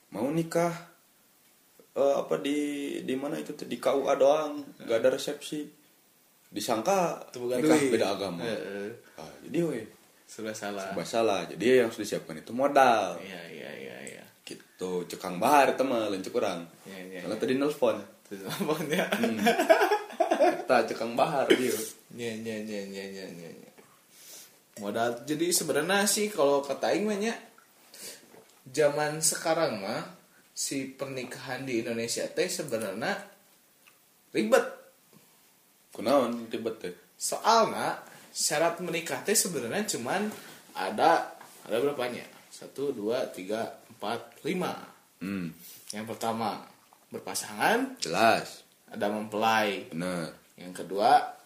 Mau 0.10 0.28
nikah 0.34 0.74
eh, 1.94 2.16
apa 2.18 2.42
di 2.42 2.60
di 3.06 3.14
mana 3.14 3.38
itu 3.38 3.54
di 3.54 3.78
KUA 3.78 4.14
doang, 4.18 4.66
nggak 4.82 4.98
ada 4.98 5.10
resepsi. 5.14 5.70
Disangka. 6.50 7.30
Itu 7.30 7.46
bukan 7.46 7.62
nikah 7.62 7.78
duit. 7.78 7.94
beda 7.94 8.08
agama. 8.18 8.42
Eh, 8.42 8.58
eh. 8.58 8.90
Ah, 9.22 9.34
jadi 9.46 9.60
weh, 9.70 9.86
sudah 10.26 10.58
salah. 10.58 10.90
Serba 10.90 11.06
salah. 11.06 11.42
Jadi 11.46 11.64
yang 11.78 11.94
harus 11.94 12.02
disiapkan 12.02 12.42
itu 12.42 12.58
modal. 12.58 13.22
iya 13.22 13.42
iya 13.54 13.72
iya 13.78 13.98
iya. 14.18 14.26
Gitu. 14.42 15.06
Cekang 15.06 15.38
bahar 15.38 15.78
itu 15.78 15.86
mah 15.86 16.10
lencuk 16.10 16.42
orang. 16.42 16.66
Iya, 16.90 17.00
iya, 17.06 17.20
karena 17.22 17.38
iya. 17.38 17.44
tadi 17.46 17.54
nelfon. 17.54 17.98
Terus 18.26 18.42
apanya 18.50 19.06
kita 20.68 20.76
cekang 20.92 21.16
bahar 21.16 21.48
dia 21.48 21.72
Iya 22.16 22.32
iya 22.40 22.56
iya 22.64 22.82
iya 22.88 23.04
iya 23.04 23.26
iya. 23.28 23.50
iya. 23.52 23.72
Modal 24.80 25.26
jadi 25.26 25.50
sebenarnya 25.52 26.06
sih 26.08 26.30
kalau 26.32 26.62
kata 26.62 26.94
aing 26.94 27.10
mah 27.10 27.18
zaman 28.68 29.20
sekarang 29.24 29.82
mah 29.82 30.04
si 30.58 30.90
pernikahan 30.94 31.66
di 31.66 31.82
Indonesia 31.86 32.26
teh 32.30 32.50
sebenarnya 32.50 33.14
ribet. 34.34 34.66
kunaon 35.94 36.46
ribet 36.50 36.76
teh 36.78 36.94
Soalnya 37.18 37.98
syarat 38.30 38.78
menikah 38.86 39.26
teh 39.26 39.34
sebenarnya 39.34 39.98
cuman 39.98 40.30
ada 40.78 41.34
ada 41.66 41.78
berapanya? 41.82 42.24
Satu, 42.54 42.90
dua, 42.90 43.30
tiga, 43.34 43.82
empat, 43.98 44.42
lima. 44.46 44.74
hmm 45.22 45.50
Yang 45.94 46.06
pertama 46.16 46.66
berpasangan, 47.10 47.98
jelas 48.02 48.62
ada 48.88 49.10
mempelai. 49.12 49.90
bener 49.92 50.32
Yang 50.58 50.86
kedua 50.86 51.37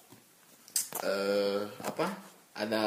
eh 1.00 1.60
apa? 1.82 2.08
Ada 2.52 2.84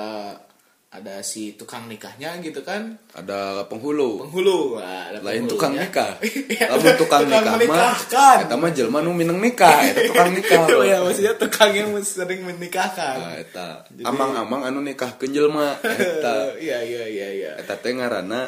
ada 0.94 1.18
si 1.20 1.58
tukang 1.58 1.90
nikahnya 1.90 2.38
gitu 2.38 2.62
kan? 2.62 2.94
ada 3.10 3.66
penghulu 3.66 4.22
Penghulu. 4.22 4.78
Nah, 4.78 5.10
ada 5.10 5.18
lain 5.18 5.42
penghulunya. 5.42 5.50
tukang 5.50 5.74
nikah 5.74 6.10
Iya, 6.54 6.66
lamun 6.70 6.94
tukang 6.94 7.22
nikah 7.26 7.54
mah 7.58 7.98
eta 8.38 8.54
mah 8.54 8.70
jelema 8.70 9.02
nu 9.02 9.10
minang 9.10 9.42
nikah 9.42 9.90
eta 9.90 10.06
tukang 10.06 10.30
nikah 10.30 10.62
Oh 10.70 10.86
ya, 10.86 11.02
maksudnya 11.02 11.34
tukang 11.34 11.74
yang 11.74 11.90
sering 11.98 12.46
menikahkan. 12.46 13.16
nah, 13.18 13.34
eta 13.34 13.66
amang-amang 14.06 14.70
anu 14.70 14.78
nikah 14.80 15.18
ke 15.18 15.26
jelema 15.26 15.74
eta 15.82 16.54
Iya 16.62 16.78
iya 16.80 17.04
iya 17.10 17.28
iya. 17.32 17.50
eta 17.58 17.74
teh 17.74 17.90
ngaranna 17.90 18.46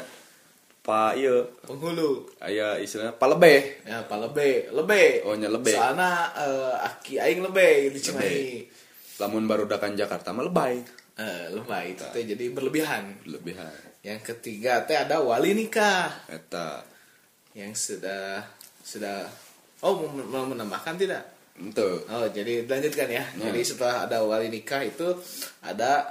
pa 0.81 1.19
ieu 1.19 1.51
Penghulu. 1.67 2.31
aya 2.39 2.79
istilahnya 2.79 3.19
palebeh 3.19 3.83
Ya, 3.83 4.07
apa 4.07 4.15
lebih, 4.23 4.71
lebih. 4.71 5.27
Oh, 5.27 5.35
nya 5.35 5.51
lebih. 5.51 5.75
Soalnya 5.75 6.31
eh, 6.39 6.75
aki 6.79 7.19
aing 7.19 7.43
lebih 7.43 7.91
di 7.91 7.99
Cimahi. 7.99 8.47
Lamun 9.17 9.49
barudakan 9.49 9.97
Jakarta 9.97 10.31
mah 10.33 10.45
lebay 10.45 10.81
Eh, 11.17 11.49
lebih 11.49 11.97
itu 11.97 12.05
teh 12.13 12.29
jadi 12.29 12.53
berlebihan. 12.53 13.25
lebihan 13.25 13.73
Yang 14.05 14.37
ketiga 14.37 14.85
teh 14.85 15.01
ada 15.01 15.25
wali 15.25 15.57
nikah 15.57 16.13
eta 16.29 16.85
yang 17.57 17.73
sudah 17.73 18.45
sudah 18.85 19.25
oh 19.81 20.05
mau, 20.05 20.45
menambahkan 20.45 21.01
tidak? 21.01 21.25
ente 21.57 22.05
Oh, 22.13 22.29
jadi 22.29 22.69
lanjutkan 22.69 23.09
ya. 23.09 23.25
Ya. 23.33 23.49
Jadi 23.49 23.61
setelah 23.65 24.05
ada 24.05 24.21
wali 24.29 24.53
nikah 24.53 24.85
itu 24.85 25.09
ada 25.65 26.05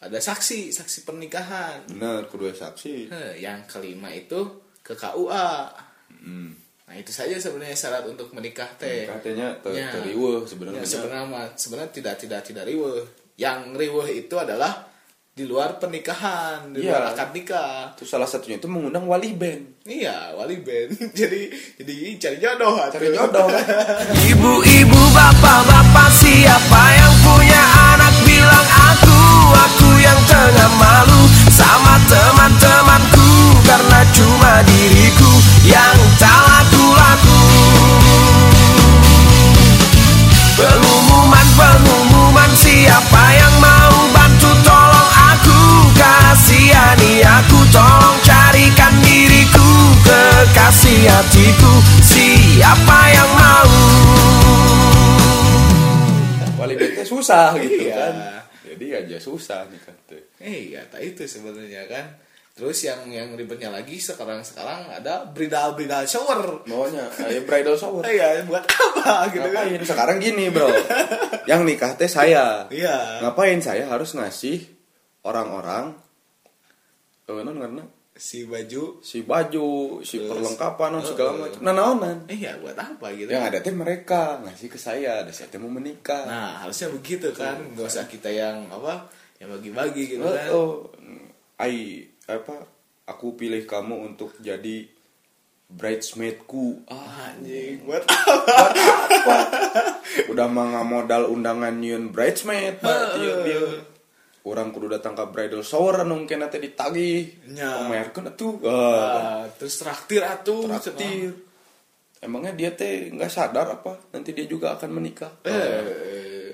ada 0.00 0.18
saksi, 0.18 0.72
saksi 0.72 1.04
pernikahan. 1.04 1.84
bener 1.92 2.24
kedua 2.32 2.56
saksi 2.56 3.12
Heh, 3.12 3.32
yang 3.44 3.68
kelima 3.68 4.08
itu 4.16 4.64
ke 4.80 4.96
KUA. 4.96 5.76
hmm. 6.24 6.50
Nah, 6.82 6.94
itu 6.94 7.08
saja 7.08 7.32
sebenarnya 7.34 7.72
syarat 7.72 8.04
untuk 8.04 8.28
menikah 8.30 8.68
teh. 8.76 9.06
katanya 9.06 9.54
ter 9.56 9.72
Ya. 9.72 9.88
teriweuh 9.90 10.40
Ya, 10.40 10.48
sebenarnya 10.48 10.82
sebenarnya 10.82 11.48
sebenarnya 11.54 11.90
tidak 11.90 12.14
tidak 12.18 12.40
tidak 12.42 12.64
riweh. 12.64 13.00
Yang 13.34 13.58
riweh 13.72 14.08
itu 14.18 14.34
adalah 14.34 14.92
di 15.32 15.42
luar 15.42 15.80
pernikahan, 15.80 16.68
di 16.70 16.84
Iya. 16.84 16.92
luar 16.92 17.04
akad 17.10 17.32
nikah. 17.32 17.96
itu 17.96 18.04
salah 18.04 18.26
satunya 18.26 18.60
itu 18.60 18.68
mengundang 18.68 19.06
wali 19.06 19.32
band 19.32 19.80
Iya, 19.82 20.36
wali 20.36 20.60
band. 20.60 20.92
jadi 21.18 21.48
jadi 21.74 21.94
cari 22.20 22.36
jodoh. 22.36 22.76
cari 22.86 23.08
atuh. 23.08 23.16
jodoh 23.16 23.48
Ibu-ibu, 24.30 25.00
bapak-bapak 25.10 26.08
siapa 26.12 26.82
yang 26.92 27.14
punya 27.18 27.62
anak 27.88 28.14
bilang 28.22 28.68
aku 28.92 29.20
Aku 29.56 29.88
yang 29.98 30.20
tengah 30.22 30.70
malu 30.74 31.22
sama 31.48 31.96
teman-temanku 32.04 33.28
Karena 33.64 34.00
cuma 34.12 34.60
diriku 34.62 35.31
yang 35.66 35.98
tak 36.18 36.38
laku-laku. 36.42 37.40
Pengumuman, 40.52 41.46
pengumuman 41.58 42.50
siapa 42.54 43.22
yang 43.34 43.54
mau 43.58 43.94
bantu? 44.12 44.50
Tolong 44.62 45.10
aku 45.32 45.60
Kasihani 45.96 47.22
aku. 47.24 47.58
Tolong 47.72 48.18
carikan 48.22 48.94
diriku 49.02 49.68
Kekasih 50.02 51.08
hatiku. 51.08 51.72
Siapa 52.02 52.98
yang 53.10 53.30
mau? 53.32 53.70
Wali 56.58 56.78
teh 56.78 57.02
susah 57.02 57.58
gitu 57.58 57.90
Iya. 57.90 57.94
kan. 57.96 58.14
Jadi 58.62 58.86
aja 58.94 59.18
susah 59.18 59.66
nih 59.66 59.80
kata 59.82 60.16
Eh, 60.42 60.70
iya, 60.70 60.82
tak 60.86 61.02
itu 61.02 61.26
sebenarnya 61.26 61.86
kan. 61.90 62.06
Terus 62.52 62.84
yang 62.84 63.08
yang 63.08 63.32
ribetnya 63.32 63.68
lagi 63.68 63.96
sekarang 63.96 64.40
sekarang 64.40 64.84
ada 64.86 65.24
bridal 65.24 65.72
bridal 65.72 66.04
shower. 66.04 66.60
maunya 66.66 67.08
ayo 67.24 67.40
bridal 67.42 67.72
shower 67.74 68.04
Eh, 68.04 68.14
ya 68.14 68.44
buat 68.44 68.60
apa 68.60 69.24
gitu 69.28 69.48
kan? 69.48 69.64
ngapain 69.64 69.80
sekarang 69.82 70.16
gini 70.18 70.48
bro 70.48 70.68
yang 71.44 71.64
nikah 71.64 71.96
teh 71.96 72.06
saya 72.06 72.68
Iya. 72.68 73.24
ngapain 73.24 73.56
saya 73.58 73.88
harus 73.88 74.12
ngasih 74.12 74.68
orang-orang 75.22 75.96
eh, 77.24 77.40
non 77.40 77.56
karena 77.56 77.84
Si 78.12 78.44
baju. 78.44 79.00
si 79.00 79.24
baju 79.24 79.68
si 80.04 80.20
Terus, 80.20 80.28
perlengkapan 80.28 80.88
non 80.92 81.00
eh, 81.00 81.08
segala 81.08 81.30
macam 81.34 81.58
nah 81.58 81.72
naonan 81.72 82.16
Eh, 82.28 82.36
ya 82.36 82.60
buat 82.60 82.76
apa 82.76 83.16
gitu? 83.16 83.32
yang 83.32 83.48
ada 83.48 83.58
teh 83.58 83.72
mereka 83.72 84.36
ngasih 84.38 84.68
ke 84.68 84.76
saya 84.76 85.24
ada 85.24 85.32
saya 85.32 85.48
teh 85.48 85.56
mau 85.56 85.72
menikah 85.72 86.28
Nah, 86.28 86.60
harusnya 86.60 86.92
begitu 86.92 87.32
kan. 87.32 87.56
Gak 87.72 87.88
usah 87.88 88.04
kita 88.04 88.28
yang 88.28 88.68
apa? 88.68 89.08
Yang 89.40 89.48
bagi-bagi 89.56 90.02
gitu 90.06 90.20
oh, 90.20 90.28
kan. 90.30 90.48
oh 90.52 90.72
ai 91.56 92.04
apa 92.40 92.56
aku 93.08 93.34
pilih 93.36 93.66
kamu 93.68 94.14
untuk 94.14 94.32
jadi 94.40 94.88
bridesmaidku. 95.72 96.84
Ah 96.88 97.32
anjing. 97.32 97.84
Buat 97.88 98.04
udah 100.32 100.46
mah 100.48 100.84
modal 100.84 101.32
undangan 101.32 101.72
nyieun 101.72 102.12
bridesmaid 102.12 102.84
dia, 102.84 103.34
dia. 103.46 103.62
orang 104.42 104.74
kudu 104.74 104.90
datang 104.90 105.16
ke 105.16 105.24
bridal 105.30 105.64
shower 105.64 106.04
anu 106.04 106.20
mungkin 106.22 106.44
nanti 106.44 106.60
ditagih. 106.60 107.48
Nya. 107.48 107.88
pamerkeun 107.88 108.28
atuh? 108.34 108.54
Ah, 108.66 109.48
terus 109.56 109.80
traktir 109.80 110.20
atuh 110.20 110.68
traktir. 110.68 111.32
Emangnya 112.22 112.54
dia 112.54 112.70
teh 112.70 113.10
nggak 113.10 113.32
sadar 113.32 113.66
apa? 113.80 113.98
Nanti 114.14 114.30
dia 114.30 114.46
juga 114.46 114.78
akan 114.78 114.90
menikah. 114.94 115.42
Eh, 115.42 115.82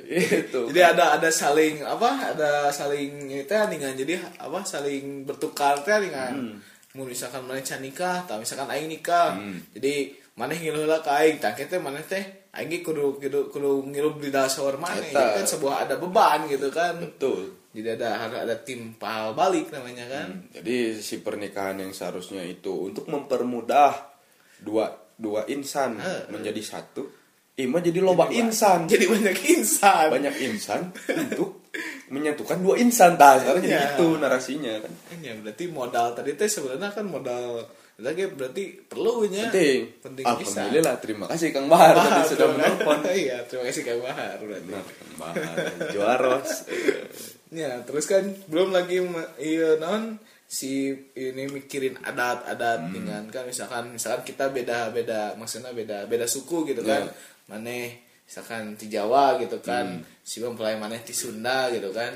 itu 0.08 0.72
jadi 0.72 0.96
ada 0.96 1.20
ada 1.20 1.28
saling 1.28 1.84
apa 1.84 2.32
ada 2.32 2.72
saling 2.72 3.28
itu 3.28 3.52
dengan 3.52 3.92
jadi 3.92 4.16
apa 4.40 4.64
saling 4.64 5.28
bertukar 5.28 5.84
teh 5.84 6.00
dengan 6.00 6.56
mau 6.96 7.04
misalkan 7.04 7.44
mana 7.44 7.60
can 7.60 7.84
nikah 7.84 8.24
atau 8.24 8.40
misalkan 8.40 8.66
aing 8.72 8.88
nikah. 8.88 9.36
Jadi 9.76 10.16
mana 10.34 10.56
ngilu 10.56 10.88
lah 10.88 11.04
ke 11.04 11.10
aing 11.12 11.36
tak 11.38 11.60
teh 11.60 11.78
mana 11.78 12.00
teh 12.00 12.48
aing 12.56 12.80
kudu 12.80 13.20
kudu 13.20 13.52
kudu 13.52 13.84
ngilu 13.86 14.16
di 14.18 14.32
dasar 14.32 14.74
mana. 14.80 15.04
Kan 15.04 15.44
sebuah 15.44 15.84
ada 15.86 16.00
beban 16.00 16.48
gitu 16.48 16.72
kan. 16.72 16.96
Betul. 16.98 17.54
Jadi 17.76 18.00
ada 18.00 18.24
harus 18.24 18.38
ada 18.42 18.56
timpal 18.64 19.36
balik 19.36 19.68
namanya 19.70 20.08
kan. 20.08 20.48
Jadi 20.50 20.98
si 20.98 21.20
pernikahan 21.20 21.78
yang 21.84 21.92
seharusnya 21.92 22.42
itu 22.42 22.90
untuk 22.90 23.06
mempermudah 23.06 23.92
dua 24.64 24.90
dua 25.14 25.44
insan 25.52 26.00
Eh. 26.00 26.32
menjadi 26.32 26.62
satu, 26.64 27.04
ima 27.58 27.78
jadi 27.78 27.98
loba 27.98 28.30
insan. 28.30 28.86
jadi 28.86 29.04
banyak 29.04 29.36
insan 29.50 30.06
banyak 30.08 30.34
insan 30.40 30.80
untuk 31.04 31.66
menyatukan 32.08 32.58
dua 32.58 32.74
insan. 32.76 33.14
Tah, 33.14 33.36
sekarang 33.36 33.60
jadi 33.60 33.74
Iya. 33.74 33.90
itu 33.94 34.06
narasinya 34.16 34.72
kan. 34.80 34.92
ya 35.18 35.32
berarti 35.36 35.64
modal 35.68 36.06
tadi 36.12 36.32
teh 36.32 36.46
sebenarnya 36.46 36.88
kan 36.90 37.04
modal 37.04 37.66
lagi 37.98 38.30
berarti 38.30 38.64
perlunya 38.80 39.50
Penting. 39.50 39.98
penting 40.00 40.24
bisa 40.38 40.62
Alhamdulillah, 40.62 40.96
terima 40.98 41.24
kasih 41.26 41.48
Kang 41.50 41.66
Bahar 41.66 41.92
tadi 41.92 42.22
sudah 42.30 42.46
menelpon. 42.48 42.98
iya 43.20 43.42
terima 43.44 43.64
kasih 43.66 43.82
Kang 43.82 44.00
Bahar 44.00 44.38
berarti 44.38 44.64
Benar, 44.64 44.84
Kang 44.86 45.16
Bahar. 45.18 45.44
Juaros. 45.90 46.50
ya 47.50 47.80
terus 47.82 48.04
kan 48.04 48.22
belum 48.46 48.70
lagi 48.70 49.00
iya 49.38 49.76
non 49.76 50.20
si 50.44 50.88
ini 51.14 51.44
mikirin 51.46 51.96
adat-adat 51.98 52.80
Hmm. 52.82 52.92
dengan 52.94 53.22
kan 53.26 53.44
misalkan 53.44 53.90
misalkan 53.90 54.22
kita 54.22 54.48
beda-beda 54.48 55.34
maksudnya 55.34 55.72
beda 55.72 56.04
beda 56.04 56.24
suku 56.24 56.64
gitu 56.64 56.80
kan 56.82 57.04
Ya. 57.04 57.12
Maneh 57.48 57.86
misalkan 58.22 58.76
di 58.76 58.86
Jawa 58.86 59.36
gitu 59.38 59.56
kan 59.58 59.88
Hmm. 59.98 60.04
si 60.20 60.38
mempelai 60.38 60.76
maneh 60.76 61.00
di 61.00 61.10
Sunda 61.10 61.68
gitu 61.68 61.88
kan 61.90 62.12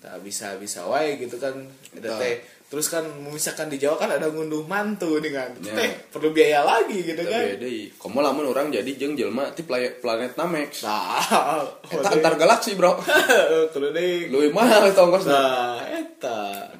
tak 0.00 0.18
bisa 0.20 0.56
bisa 0.56 0.84
wae 0.84 1.16
gitu 1.16 1.36
kan 1.36 1.52
ada 1.94 2.16
teh 2.16 2.40
terus 2.64 2.86
kan 2.86 3.02
misalkan 3.20 3.66
di 3.66 3.76
Jawa 3.76 3.98
kan 3.98 4.08
ada 4.08 4.30
ngunduh 4.30 4.64
mantu 4.64 5.18
nih 5.18 5.28
kan 5.28 5.50
Ya. 5.60 5.74
teh 5.74 5.90
perlu 6.08 6.30
biaya 6.30 6.62
lagi 6.62 7.02
gitu 7.02 7.20
kan 7.20 7.42
Tapi 7.44 7.60
deui. 7.60 7.92
Komo 7.92 8.18
lamun 8.18 8.46
orang 8.46 8.70
jadi 8.70 8.88
jeung 8.94 9.12
jelema 9.12 9.50
ti 9.50 9.66
planet 9.66 10.00
Namex. 10.32 10.80
nah 10.80 11.60
Eta 11.92 12.08
antar 12.08 12.34
galaksi, 12.34 12.72
Bro. 12.72 12.96
kalau 13.74 13.90
deh 13.90 14.30
Leuwih 14.32 14.54
mahal 14.54 14.88
ongkosna. 14.88 15.28
nah 15.28 15.76
eta 15.84 16.72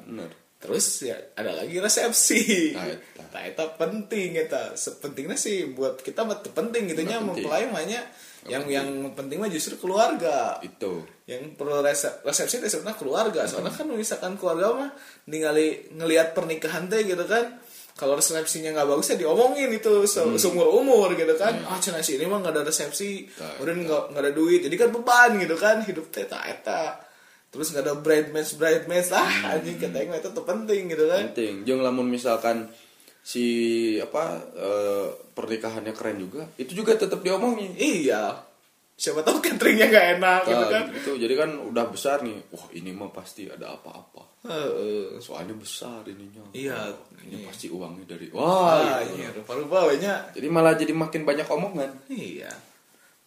terus 0.57 1.03
ya 1.03 1.17
ada 1.33 1.53
lagi 1.53 1.77
resepsi 1.77 2.71
Nah. 2.71 2.87
Nah 3.31 3.41
itu 3.41 3.63
penting 3.79 4.35
eta 4.35 4.75
sepentingnya 4.75 5.39
sih 5.39 5.71
buat 5.71 6.03
kita 6.03 6.27
penting 6.51 6.91
gitu. 6.91 7.01
Nya 7.01 7.17
Nggak 7.17 7.31
penting. 7.31 7.43
mempelai 7.47 7.65
mahnya 7.71 8.01
yang 8.43 8.65
yang 8.67 8.87
penting. 9.15 9.39
mah 9.39 9.47
justru 9.47 9.79
keluarga. 9.79 10.59
Itu. 10.59 11.07
yang 11.23 11.55
perlu 11.55 11.79
resep- 11.79 12.27
resepsi 12.27 12.59
itu 12.59 12.67
sebenarnya 12.67 12.99
keluarga 12.99 13.47
soalnya 13.47 13.71
kan 13.71 13.87
misalkan 13.87 14.35
keluarga 14.35 14.75
mah 14.75 14.89
ningali 15.31 15.87
ngelihat 15.95 16.35
pernikahan 16.35 16.91
teh 16.91 17.07
gitu 17.07 17.23
kan 17.23 17.55
kalau 17.95 18.19
resepsinya 18.19 18.75
nggak 18.75 18.87
bagus 18.87 19.15
ya 19.15 19.17
diomongin 19.19 19.71
itu 19.71 20.03
se 20.03 20.19
seumur 20.35 20.67
umur 20.67 21.15
gitu 21.15 21.31
kan. 21.39 21.55
Ah 21.63 21.79
cina 21.79 22.03
si 22.03 22.19
ini 22.19 22.27
mah 22.27 22.43
nggak 22.43 22.51
ada 22.51 22.63
resepsi 22.67 23.31
kemudian 23.31 23.87
nggak 23.87 24.03
nggak 24.11 24.23
ada 24.27 24.31
duit. 24.35 24.59
Jadi 24.59 24.75
kan 24.75 24.89
beban 24.91 25.39
gitu 25.39 25.55
kan 25.55 25.79
hidup 25.87 26.11
teh 26.11 26.27
tak 26.27 26.43
eta. 26.51 26.99
Terus 27.51 27.71
nggak 27.71 27.83
ada 27.83 27.93
bridesmaids 27.99 28.55
bridesmaids 28.55 29.11
lah 29.11 29.55
anjing 29.55 29.75
kata 29.75 29.97
yang 30.03 30.15
itu 30.15 30.29
tuh 30.31 30.43
penting 30.43 30.91
gitu 30.91 31.03
kan. 31.07 31.31
Penting. 31.31 31.63
Jeung 31.63 31.79
lamun 31.79 32.11
misalkan 32.11 32.67
si 33.21 33.45
apa 33.97 34.23
eh, 34.51 35.07
pernikahannya 35.31 35.93
keren 35.93 36.17
juga 36.17 36.41
itu 36.57 36.73
juga 36.73 36.97
tetap 36.97 37.21
diomongin 37.21 37.71
iya 37.73 38.33
siapa 38.93 39.21
tahu 39.21 39.41
cateringnya 39.41 39.89
nggak 39.89 40.07
enak 40.17 40.41
gitu 40.45 40.57
Nah, 40.59 40.69
kan 40.69 40.83
gitu. 40.93 41.11
jadi 41.17 41.33
kan 41.33 41.49
udah 41.57 41.85
besar 41.89 42.21
nih 42.21 42.37
wah 42.49 42.65
ini 42.71 42.93
mah 42.93 43.09
pasti 43.09 43.45
ada 43.45 43.73
apa-apa 43.73 44.45
Heeh. 44.45 45.17
soalnya 45.17 45.53
besar 45.53 46.01
ininya 46.05 46.41
Iya. 46.51 46.93
Wah, 46.93 47.17
ini 47.21 47.41
Iya. 47.41 47.45
pasti 47.49 47.65
uangnya 47.69 48.05
dari 48.05 48.29
Wah, 48.29 48.41
wah 48.77 49.01
gitu. 49.01 49.17
iya, 49.17 49.29
rupa-rupa 49.33 49.89
jadi 50.33 50.47
malah 50.49 50.73
jadi 50.73 50.93
makin 50.93 51.21
banyak 51.25 51.45
omongan 51.45 51.91
Iya. 52.09 52.49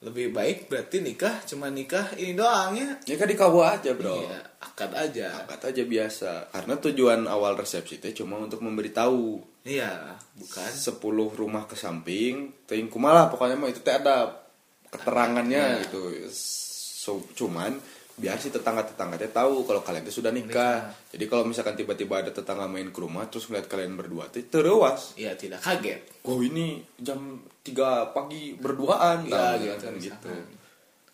Lebih 0.03 0.35
baik 0.35 0.59
berarti 0.67 0.99
nikah 1.01 1.45
cuma 1.47 1.71
nikah 1.71 2.13
ini 2.19 2.35
doang 2.35 2.75
ya. 2.75 2.99
ya 3.07 3.15
kan 3.15 3.29
di 3.29 3.37
kawa 3.37 3.79
aja 3.79 3.95
bro 3.95 4.21
Iya, 4.21 4.41
akad 4.61 4.91
aja. 4.93 5.45
Angkat 5.45 5.61
aja 5.71 5.83
biasa 5.87 6.31
karena 6.51 6.75
tujuan 6.77 7.21
awal 7.25 7.55
resepsi 7.55 8.03
itu 8.03 8.25
cuma 8.25 8.37
untuk 8.37 8.61
memberitahu 8.61 9.41
Iya, 9.65 10.19
bukan. 10.37 10.71
10 10.77 11.01
rumah 11.41 11.65
ke 11.65 11.73
samping 11.73 12.53
ting 12.69 12.93
kumaha 12.93 13.33
pokoknya 13.33 13.57
mah 13.57 13.73
itu 13.73 13.81
teh 13.81 13.97
ada 13.97 14.45
keterangannya 14.93 15.63
Iya. 15.81 15.81
gitu 15.89 16.03
so, 16.29 17.25
cuman 17.33 17.73
biar 18.15 18.39
si 18.39 18.55
tetangga-tetangga 18.55 19.19
teh 19.19 19.33
tahu 19.35 19.67
kalau 19.67 19.83
kalian 19.83 20.07
tuh 20.07 20.15
sudah 20.23 20.31
nikah. 20.31 20.87
Jadi 21.11 21.25
kalau 21.27 21.43
misalkan 21.43 21.75
tiba-tiba 21.75 22.23
ada 22.23 22.31
tetangga 22.31 22.71
main 22.71 22.95
ke 22.95 22.99
rumah 23.03 23.27
terus 23.27 23.51
ngeliat 23.51 23.67
kalian 23.67 23.99
berdua 23.99 24.31
tuh 24.31 24.47
terewas. 24.47 25.19
Iya, 25.19 25.35
tidak 25.35 25.63
kaget. 25.67 26.23
Wow 26.23 26.39
ini 26.43 26.79
jam 26.95 27.43
3 27.67 28.15
pagi 28.15 28.55
berduaan 28.55 29.27
Iya, 29.27 29.59
gitu, 29.59 29.83
kan 29.83 29.95
gitu. 29.99 30.31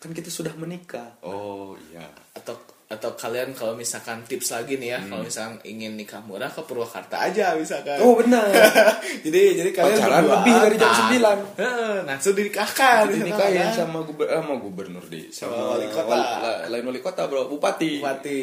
Kan 0.01 0.09
kita 0.13 0.29
sudah 0.29 0.53
menikah. 0.57 1.17
Oh 1.25 1.73
iya. 1.89 2.05
Atau 2.37 2.57
atau 2.91 3.15
kalian 3.15 3.55
kalau 3.55 3.71
misalkan 3.71 4.19
tips 4.27 4.51
lagi 4.51 4.75
nih 4.75 4.89
ya, 4.91 4.99
kalau 5.07 5.23
misalkan 5.23 5.63
ingin 5.63 5.95
nikah 5.95 6.19
murah 6.27 6.51
ke 6.51 6.59
Purwakarta 6.67 7.23
aja 7.31 7.55
misalkan. 7.55 8.03
Oh 8.03 8.19
benar. 8.19 8.43
jadi 9.25 9.63
jadi 9.63 9.69
kalian 9.71 9.95
Pacaran 9.95 10.23
lebih 10.27 10.53
dari 10.59 10.75
jam 10.75 10.91
nah, 10.91 11.07
9. 11.55 11.61
Heeh, 11.63 11.95
langsung 12.03 12.33
dinikahkan. 12.35 13.01
Jadi 13.07 13.23
misalkan, 13.23 13.31
nikahin 13.31 13.63
kan. 13.63 13.73
sama 13.79 13.99
gubernur 14.03 14.27
eh, 14.27 14.39
sama 14.43 14.55
gubernur 14.59 15.05
di 15.07 15.21
sama 15.31 15.55
wali 15.79 15.87
kota. 15.87 16.03
wali- 16.11 16.31
la- 16.43 16.61
lain 16.67 16.83
wali 16.91 16.99
kota 16.99 17.21
bro 17.31 17.47
bupati. 17.47 18.03
Bupati. 18.03 18.41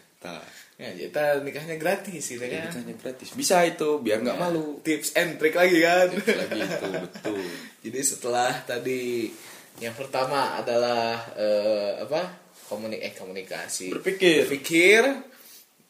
Eta. 0.00 0.36
Ya, 0.74 0.90
kita 0.90 1.38
nikahnya 1.46 1.78
gratis 1.78 2.24
gitu 2.34 2.40
Jadi 2.42 2.56
kan. 2.58 2.66
nikahnya 2.72 2.94
gratis. 2.98 3.28
Bisa 3.36 3.62
itu 3.68 4.00
biar 4.02 4.24
nggak 4.24 4.34
Ya, 4.34 4.42
malu. 4.42 4.80
Tips 4.80 5.14
and 5.14 5.36
trick 5.36 5.54
lagi 5.54 5.78
kan. 5.84 6.08
Lagi 6.08 6.60
itu 6.66 6.86
betul. 7.04 7.36
Jadi 7.84 8.00
setelah 8.00 8.50
tadi 8.64 9.28
yang 9.78 9.94
pertama 9.94 10.56
adalah 10.58 11.20
eh, 11.36 12.02
apa 12.02 12.43
komuni 12.64 12.98
eh 12.98 13.12
komunikasi 13.12 13.90
Berpikir. 13.90 14.44
berpikir 14.44 15.02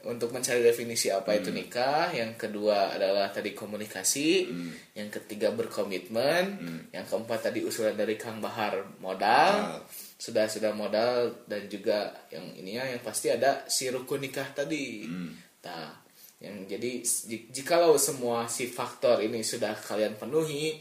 untuk 0.04 0.30
mencari 0.30 0.60
definisi 0.60 1.08
apa 1.08 1.32
Hmm. 1.32 1.38
itu 1.38 1.50
nikah 1.50 2.12
yang 2.12 2.34
kedua 2.34 2.92
adalah 2.92 3.30
tadi 3.30 3.50
komunikasi 3.50 4.28
Hmm. 4.44 4.72
yang 4.92 5.08
ketiga 5.08 5.48
berkomitmen 5.50 6.44
yang 6.90 7.04
keempat 7.04 7.40
tadi 7.42 7.60
usulan 7.60 7.94
dari 7.94 8.14
Kang 8.14 8.36
Bahar 8.38 8.84
modal 8.98 9.80
sudah 10.14 10.44
sudah 10.44 10.72
modal 10.72 11.44
dan 11.44 11.66
juga 11.66 12.12
yang 12.28 12.44
ininya 12.54 12.84
yang 12.86 13.00
pasti 13.00 13.28
ada 13.28 13.64
si 13.66 13.88
rukun 13.88 14.20
nikah 14.20 14.52
tadi 14.52 15.04
Hmm. 15.04 15.32
nah 15.62 15.88
yang 16.36 16.68
jadi 16.68 17.00
ji- 17.00 17.48
jikalau 17.48 17.96
semua 17.96 18.44
si 18.46 18.68
faktor 18.68 19.18
ini 19.18 19.40
sudah 19.40 19.72
kalian 19.72 20.12
penuhi 20.14 20.76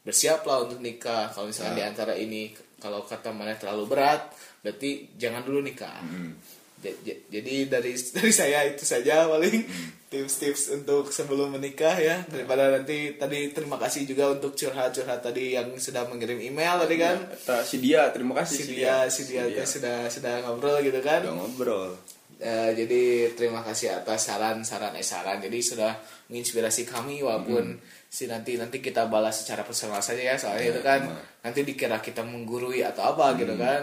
bersiaplah 0.00 0.64
untuk 0.64 0.80
nikah 0.80 1.28
kalau 1.28 1.48
misalnya 1.48 1.72
Ya. 1.74 1.78
di 1.78 1.84
antara 1.86 2.14
ini 2.14 2.48
kalau 2.76 3.00
kata 3.02 3.28
mana 3.28 3.52
terlalu 3.54 3.84
berat 3.86 4.32
berarti 4.64 4.90
jangan 5.14 5.44
dulu 5.44 5.60
nikah 5.60 6.00
Hmm. 6.00 6.32
Ja- 6.80 7.00
ja- 7.02 7.22
jadi 7.30 7.68
dari 7.70 7.92
dari 8.16 8.28
saya 8.30 8.64
itu 8.64 8.82
saja 8.82 9.24
paling 9.24 9.56
Hmm. 9.62 9.88
tips-tips 10.06 10.68
untuk 10.70 11.08
sebelum 11.08 11.50
menikah 11.50 11.96
ya. 11.96 12.22
Daripada 12.24 12.70
nanti 12.70 13.12
tadi 13.14 13.50
terima 13.50 13.74
kasih 13.76 14.04
juga 14.04 14.30
untuk 14.30 14.52
curhat-curhat 14.52 15.20
tadi 15.20 15.52
yang 15.52 15.74
sudah 15.74 16.04
mengirim 16.04 16.38
email 16.38 16.78
tadi 16.78 16.96
kan. 16.96 17.16
Eta, 17.26 17.60
si 17.60 17.76
dia 17.78 18.08
terima 18.08 18.36
kasih 18.36 18.56
si 18.56 18.64
dia 18.74 19.08
si 19.08 19.26
dia 19.26 19.42
teh 19.44 19.64
sudah 19.64 20.06
sudah 20.06 20.44
ngobrol 20.44 20.78
gitu 20.80 21.00
kan. 21.00 21.18
Udah 21.20 21.34
ngobrol. 21.34 21.96
Eh, 22.36 22.70
jadi 22.76 23.02
terima 23.32 23.60
kasih 23.60 23.96
atas 23.96 24.28
saran-saran 24.28 24.92
eh 24.92 25.02
saran. 25.02 25.40
Jadi 25.40 25.58
sudah 25.64 25.96
menginspirasi 26.28 26.84
kami 26.84 27.18
walaupun 27.18 27.80
si 28.06 28.28
nanti 28.28 28.54
nanti 28.54 28.78
kita 28.78 29.08
balas 29.08 29.40
secara 29.40 29.62
personal 29.62 29.98
saja 29.98 30.22
ya 30.22 30.36
soalnya 30.36 30.62
Ya, 30.62 30.70
itu 30.70 30.82
kan. 30.82 31.00
emang. 31.02 31.18
nanti 31.42 31.60
dikira 31.62 31.98
kita 31.98 32.22
menggurui 32.22 32.80
atau 32.80 33.02
apa 33.08 33.34
gitu 33.34 33.56
kan 33.56 33.82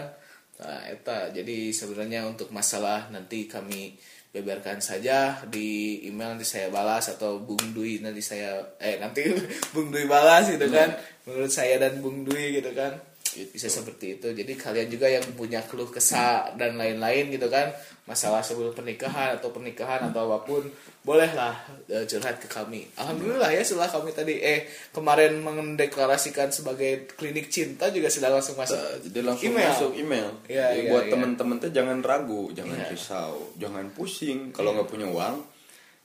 nah 0.62 0.82
eta. 0.88 1.28
Jadi 1.34 1.74
sebenarnya 1.74 2.24
untuk 2.24 2.54
masalah 2.54 3.10
nanti 3.10 3.50
kami 3.50 3.98
beberkan 4.32 4.80
saja 4.80 5.44
di 5.44 6.00
email 6.08 6.32
nanti 6.34 6.48
saya 6.48 6.72
balas 6.72 7.12
atau 7.12 7.36
Bung 7.42 7.76
Dwi 7.76 8.00
nanti 8.00 8.24
saya 8.24 8.64
eh 8.80 8.96
nanti 8.96 9.28
Bung 9.76 9.92
Dwi 9.92 10.08
balas 10.08 10.48
gitu 10.48 10.66
kan. 10.72 10.96
Menurut 11.28 11.52
saya 11.52 11.76
dan 11.76 12.00
Bung 12.00 12.24
Dwi 12.24 12.62
gitu 12.62 12.72
kan 12.72 13.11
bisa 13.48 13.66
seperti 13.66 14.16
itu 14.16 14.28
jadi 14.30 14.52
kalian 14.52 14.88
juga 14.88 15.06
yang 15.06 15.24
punya 15.32 15.60
keluh 15.62 15.86
kesah 15.86 16.52
dan 16.54 16.76
lain-lain 16.76 17.28
gitu 17.28 17.46
kan 17.46 17.72
masalah 18.02 18.40
sebelum 18.40 18.72
pernikahan 18.72 19.38
atau 19.38 19.48
pernikahan 19.48 20.10
atau 20.10 20.26
apa 20.26 20.42
pun 20.42 20.66
bolehlah 21.00 21.54
eh, 21.86 22.04
curhat 22.04 22.36
ke 22.36 22.46
kami 22.46 22.84
alhamdulillah 22.94 23.48
ya 23.48 23.62
setelah 23.62 23.86
kami 23.86 24.10
tadi 24.10 24.36
eh 24.36 24.66
kemarin 24.90 25.38
mendeklarasikan 25.38 26.50
sebagai 26.50 27.08
klinik 27.14 27.48
cinta 27.48 27.88
juga 27.88 28.06
sudah 28.06 28.28
langsung 28.28 28.54
masuk 28.54 28.74
Nah, 28.74 28.98
jadi 29.00 29.20
langsung 29.22 29.46
email. 29.48 29.70
masuk 29.70 29.92
email. 29.94 30.28
Iya, 30.44 30.66
Jadi 30.68 30.80
iya, 30.80 30.90
buat 30.90 31.04
iya. 31.06 31.12
temen-temen 31.14 31.56
tuh 31.58 31.70
jangan 31.70 31.98
ragu, 32.02 32.42
jangan 32.50 32.76
Iya. 32.76 32.88
risau, 32.90 33.34
jangan 33.56 33.86
pusing 33.90 34.50
kalau 34.50 34.74
nggak 34.74 34.90
punya 34.90 35.06
uang. 35.06 35.36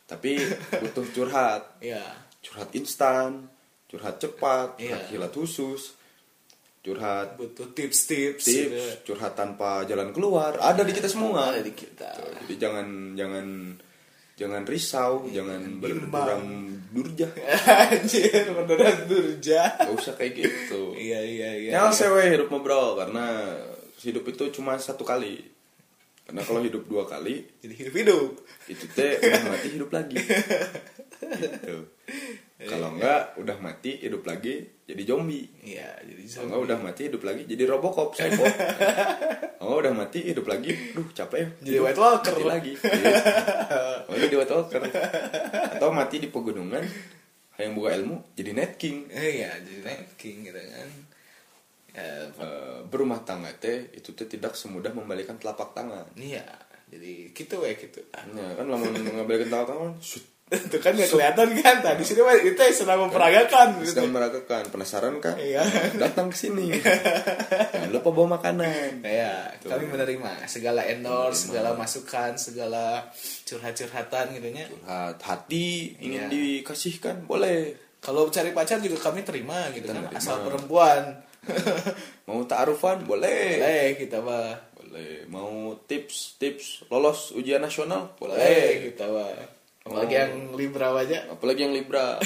Tapi 0.06 0.38
butuh 0.86 1.06
curhat, 1.12 1.82
ya 1.82 2.00
curhat 2.40 2.70
instan, 2.72 3.50
curhat 3.88 4.22
cepat, 4.22 4.78
Iya. 4.78 4.96
curhat 4.96 5.04
kilat 5.10 5.34
khusus, 5.34 5.97
curhat 6.88 7.36
butuh 7.36 7.67
tips-tips 7.76 8.47
tips, 8.47 8.71
gitu. 8.71 9.12
curhat 9.12 9.36
tanpa 9.36 9.84
jalan 9.84 10.15
keluar. 10.15 10.56
Ada 10.56 10.88
di 10.88 10.95
kita 10.95 11.12
semua. 11.12 11.52
ada 11.52 11.60
di 11.60 11.76
kita 11.76 12.08
Tuh, 12.15 12.32
Jadi 12.47 12.56
jangan 12.56 12.88
jangan 13.19 13.45
jangan 14.39 14.63
risau, 14.63 15.28
jangan 15.28 15.84
berduram 15.84 16.71
durja. 16.95 17.28
anjir 17.91 18.47
beneran 18.47 19.04
durja 19.04 19.76
Gak 19.76 19.91
usah 19.91 20.15
kayak 20.15 20.39
gitu. 20.39 20.95
iya 20.95 21.19
iya 21.19 21.50
iya 21.60 21.69
Nyal 21.76 21.91
sewe 21.91 22.32
hidup 22.32 22.47
bro 22.47 22.95
karena 22.95 23.52
hidup 24.00 24.23
itu 24.32 24.47
cuma 24.56 24.80
satu 24.80 25.04
kali. 25.04 25.43
Karena 26.23 26.43
kalau 26.43 26.63
hidup 26.63 26.88
dua 26.88 27.04
kali 27.04 27.43
jadi 27.60 27.73
hidup 27.76 27.93
hidup 28.00 28.30
itu 28.71 28.86
teh 28.95 29.19
mati 29.43 29.67
hidup 29.76 29.91
lagi. 29.91 30.15
Gitu. 31.17 31.82
Kalau 32.58 32.89
enggak 32.89 33.38
udah 33.38 33.58
mati 33.62 34.02
hidup 34.02 34.26
lagi 34.26 34.65
jadi 34.84 35.02
zombie. 35.06 35.46
iya 35.62 35.93
jadi 36.02 36.26
Kalau 36.26 36.46
enggak 36.50 36.62
udah 36.65 36.78
mati 36.82 37.02
hidup 37.06 37.22
lagi 37.22 37.41
jadi 37.46 37.63
Robocop 37.70 38.17
psycho. 38.17 38.41
Kalau 39.62 39.78
udah 39.78 39.93
mati 39.93 40.20
hidup 40.24 40.46
lagi, 40.46 40.74
duh 40.93 41.06
capek 41.12 41.38
ya. 41.38 41.48
Jadi 41.62 41.78
White 41.82 42.00
Walker 42.00 42.34
mati 42.34 42.46
lagi. 42.46 42.74
Oh, 44.08 44.15
jadi 44.15 44.36
White 44.38 44.54
Walker. 44.54 44.82
Atau 45.76 45.89
mati 45.91 46.17
di 46.17 46.30
pegunungan 46.30 46.82
yang 47.58 47.74
buka 47.74 47.89
ilmu 47.93 48.34
jadi 48.34 48.54
Night 48.54 48.78
King. 48.78 49.10
Eh, 49.10 49.41
iya 49.41 49.52
jadi 49.58 49.82
Night 49.84 50.13
King 50.15 50.46
gitu 50.46 50.58
kan 50.58 50.70
ya 50.78 50.86
Eh, 51.98 52.30
berumah 52.86 53.26
tangga 53.26 53.50
teh 53.58 53.89
itu 53.89 54.13
teh 54.13 54.30
tidak 54.30 54.54
semudah 54.54 54.93
membalikan 54.93 55.34
telapak 55.36 55.74
tangan. 55.74 56.06
iya 56.13 56.46
jadi 56.88 57.34
gitu 57.34 57.58
ya 57.60 57.74
gitu 57.74 58.06
Ya, 58.38 58.54
kan 58.54 58.70
lamun 58.70 58.93
ngabalikan 58.93 59.50
telapak 59.50 59.74
tangan, 59.74 59.91
shoot, 59.98 60.22
itu 60.68 60.80
kan 60.80 60.96
gak 60.96 61.12
kelihatan 61.12 61.48
kan 61.60 61.76
tadi 61.82 62.02
sini 62.02 62.24
mah 62.24 62.32
itu 62.34 62.56
sedang 62.72 63.04
memperagakan 63.04 63.84
gitu. 63.84 63.92
sedang 63.92 64.10
meragakan. 64.10 64.64
Penasaran 64.68 65.20
kan? 65.20 65.36
Iya. 65.36 65.60
Datang 65.94 66.32
ke 66.32 66.38
sini. 66.40 66.72
Jangan 67.76 67.92
lupa 67.92 68.10
bawa 68.10 68.40
makanan. 68.40 69.04
ya 69.04 69.52
kami 69.60 69.86
menerima 69.86 70.48
segala 70.48 70.82
endorse 70.84 71.52
segala 71.52 71.76
masukan 71.76 72.40
segala 72.40 73.12
curhat-curhatan 73.44 74.26
gitu 74.34 74.48
nya 74.50 74.66
Curhat 74.68 75.20
hati 75.20 76.00
ingin 76.00 76.28
Iya. 76.28 76.32
dikasihkan 76.32 77.26
boleh. 77.26 77.76
kalau 77.98 78.30
cari 78.30 78.52
pacar 78.52 78.80
juga 78.80 78.96
kami 79.02 79.22
terima 79.22 79.68
gitu 79.72 79.90
kan 79.90 80.06
Terima. 80.06 80.16
asal 80.16 80.42
perempuan 80.42 81.28
Mau 82.24 82.44
ta'arufan 82.44 83.04
boleh. 83.04 83.58
boleh 83.58 83.86
kita 83.98 84.20
mah 84.20 84.56
Boleh. 84.78 85.28
Mau 85.28 85.76
tips-tips 85.82 86.88
lolos 86.88 87.32
ujian 87.34 87.60
nasional 87.60 88.16
boleh 88.16 88.36
boleh. 88.36 88.68
kita 88.88 89.06
mah 89.06 89.57
apalagi 89.88 90.13
yang 90.13 90.34
libra 90.54 90.88
aja 90.93 91.17
Apalagi 91.28 91.62
yang 91.65 91.73
Libra. 91.73 92.19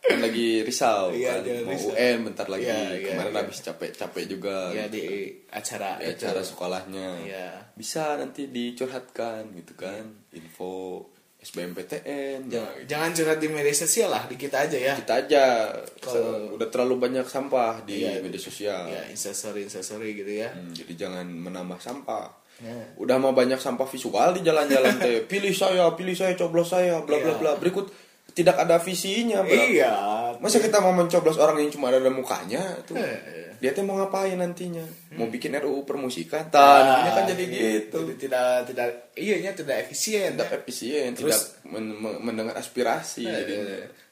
kan 0.00 0.18
lagi 0.18 0.64
risau 0.64 1.12
Iya, 1.12 1.36
kan. 1.36 1.44
Mau 1.62 1.70
risau. 1.70 1.92
UN 1.92 2.18
bentar 2.24 2.46
lagi. 2.46 2.64
Iya, 2.64 2.80
iya, 2.96 3.08
Kemarin 3.12 3.28
iya. 3.30 3.40
habis 3.42 3.58
capek-capek 3.60 4.24
juga. 4.26 4.56
ya 4.70 4.88
di 4.88 5.04
acara 5.46 5.90
di 5.96 6.08
itu. 6.08 6.16
acara 6.16 6.40
sekolahnya. 6.40 7.08
Iya. 7.20 7.48
Bisa 7.74 8.16
nanti 8.16 8.48
dicurhatkan 8.48 9.52
gitu 9.54 9.76
kan. 9.76 10.08
Info 10.32 11.04
SBMPTN. 11.38 12.48
jangan, 12.48 12.74
jangan 12.84 13.10
curhat 13.12 13.38
di 13.38 13.46
media 13.46 13.70
sosial 13.70 14.08
lah 14.08 14.26
di 14.26 14.34
kita 14.34 14.58
aja 14.60 14.74
ya 14.74 14.94
Kita 14.96 15.14
aja 15.20 15.70
Kalau- 15.96 16.56
udah 16.56 16.66
terlalu 16.66 16.98
banyak 17.00 17.22
sampah 17.24 17.82
di 17.82 18.02
Iya, 18.02 18.18
media 18.18 18.40
sosial. 18.40 18.86
ya 18.86 19.06
instastory 19.06 19.62
instastory 19.62 20.14
gitu 20.14 20.32
ya 20.36 20.50
Hmm, 20.50 20.72
jadi 20.72 20.92
jangan 20.98 21.26
menambah 21.28 21.78
sampah. 21.78 22.26
Ya. 22.58 22.74
Udah 22.96 23.16
mah 23.16 23.30
banyak 23.30 23.56
sampah 23.56 23.86
visual 23.86 24.32
di 24.32 24.42
jalan-jalan 24.42 24.98
teh. 24.98 25.22
Pilih 25.30 25.52
saya, 25.52 25.86
pilih 25.92 26.12
saya, 26.12 26.34
coblos 26.34 26.68
saya, 26.68 26.98
bla 27.00 27.16
bla 27.16 27.30
Iya. 27.30 27.38
bla. 27.38 27.52
Berikut 27.54 27.86
tidak 28.28 28.54
ada 28.56 28.78
visinya, 28.78 29.42
bro. 29.42 29.50
iya 29.50 29.94
Masa 30.36 30.58
kita 30.58 30.78
mau 30.78 30.90
mencoblos 30.90 31.34
orang 31.36 31.58
yang 31.58 31.70
cuma 31.70 31.88
ada 31.88 32.02
mukanya 32.06 32.62
tuh? 32.82 32.94
Eh. 32.94 33.50
Dia 33.58 33.74
teh 33.74 33.82
mau 33.82 33.94
ngapain 33.96 34.34
nantinya? 34.34 34.86
Mau 35.12 35.26
bikin 35.26 35.50
RUU 35.52 35.82
permusikan? 35.82 36.46
Ah, 36.48 36.78
Tadinya 36.78 37.10
kan 37.12 37.24
jadi 37.28 37.44
gitu. 37.44 37.98
Jadi 38.06 38.14
tidak 38.20 38.70
tidak 38.70 38.88
iya 39.14 39.34
nya 39.38 39.50
tidak 39.50 39.82
efisien 39.82 40.34
Tidak 40.34 40.46
ya. 40.46 40.54
efisien, 40.56 41.10
Terus- 41.12 41.58
tidak 41.58 41.74
men- 41.74 41.90
men- 41.92 42.20
mendengar 42.22 42.54
aspirasi. 42.54 43.22
Eh, 43.22 43.34
jadi 43.36 43.54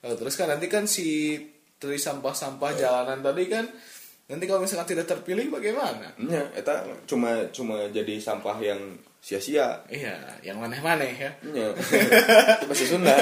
eh, 0.03 0.15
terus 0.15 0.35
kan 0.35 0.51
nanti 0.51 0.67
kan 0.67 0.87
si 0.87 1.39
tulis 1.77 2.01
sampah-sampah 2.01 2.71
jalanan 2.75 3.23
tadi 3.23 3.47
kan 3.47 3.71
nanti 4.27 4.45
kalau 4.45 4.59
misalkan 4.59 4.89
tidak 4.89 5.07
terpilih 5.07 5.47
bagaimana 5.49 6.11
Ya, 6.19 6.43
eta 6.53 6.83
cuma 7.05 7.47
cuma 7.51 7.87
jadi 7.89 8.19
sampah 8.19 8.59
yang 8.59 8.81
sia-sia. 9.19 9.83
iya 9.87 10.15
yang 10.41 10.59
maneh-maneh 10.59 11.13
ya 11.13 11.31
Ya. 11.47 11.71
Itu 12.63 12.75
Sunda. 12.87 13.15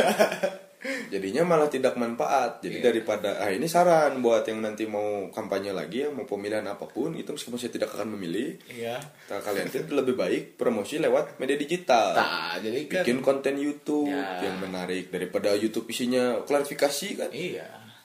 Jadinya 1.08 1.48
malah 1.48 1.64
tidak 1.66 1.96
manfaat. 1.96 2.60
Jadi 2.60 2.76
Iya. 2.76 2.84
daripada 2.84 3.40
ah 3.40 3.48
ini 3.48 3.64
saran 3.64 4.20
buat 4.20 4.44
yang 4.44 4.60
nanti 4.60 4.84
mau 4.84 5.32
kampanye 5.32 5.72
lagi 5.72 6.04
ya, 6.04 6.08
mau 6.08 6.24
pemilihan 6.24 6.60
apa 6.62 6.84
pun 6.84 7.16
itu 7.16 7.32
meskipun 7.32 7.56
saya 7.56 7.72
tidak 7.72 7.88
akan 7.90 8.12
memilih, 8.12 8.60
iya 8.68 9.00
nah, 9.24 9.40
kalian 9.40 9.64
itu 9.66 9.80
lebih 9.88 10.12
baik 10.12 10.42
promosi 10.54 11.00
lewat 11.00 11.36
media 11.38 11.56
digital. 11.56 12.12
nah 12.12 12.52
jadi 12.58 12.84
kan 12.84 13.00
Bikin 13.00 13.18
konten 13.20 13.56
YouTube 13.56 14.12
Ya. 14.12 14.44
yang 14.44 14.60
menarik 14.60 15.08
daripada 15.08 15.56
YouTube 15.56 15.88
isinya 15.88 16.44
klarifikasi 16.44 17.08
kan. 17.16 17.30
iya 17.32 17.64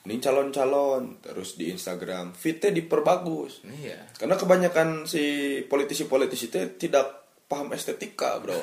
Ini 0.10 0.18
calon-calon 0.18 1.22
terus 1.22 1.54
di 1.54 1.70
Instagram 1.70 2.34
fitnya 2.34 2.74
diperbagus. 2.74 3.62
iya 3.70 4.10
Karena 4.18 4.34
kebanyakan 4.34 5.06
si 5.06 5.62
politisi-politisi 5.70 6.50
itu 6.50 6.60
tidak 6.82 7.30
paham 7.46 7.70
estetika, 7.78 8.42
Bro. 8.42 8.58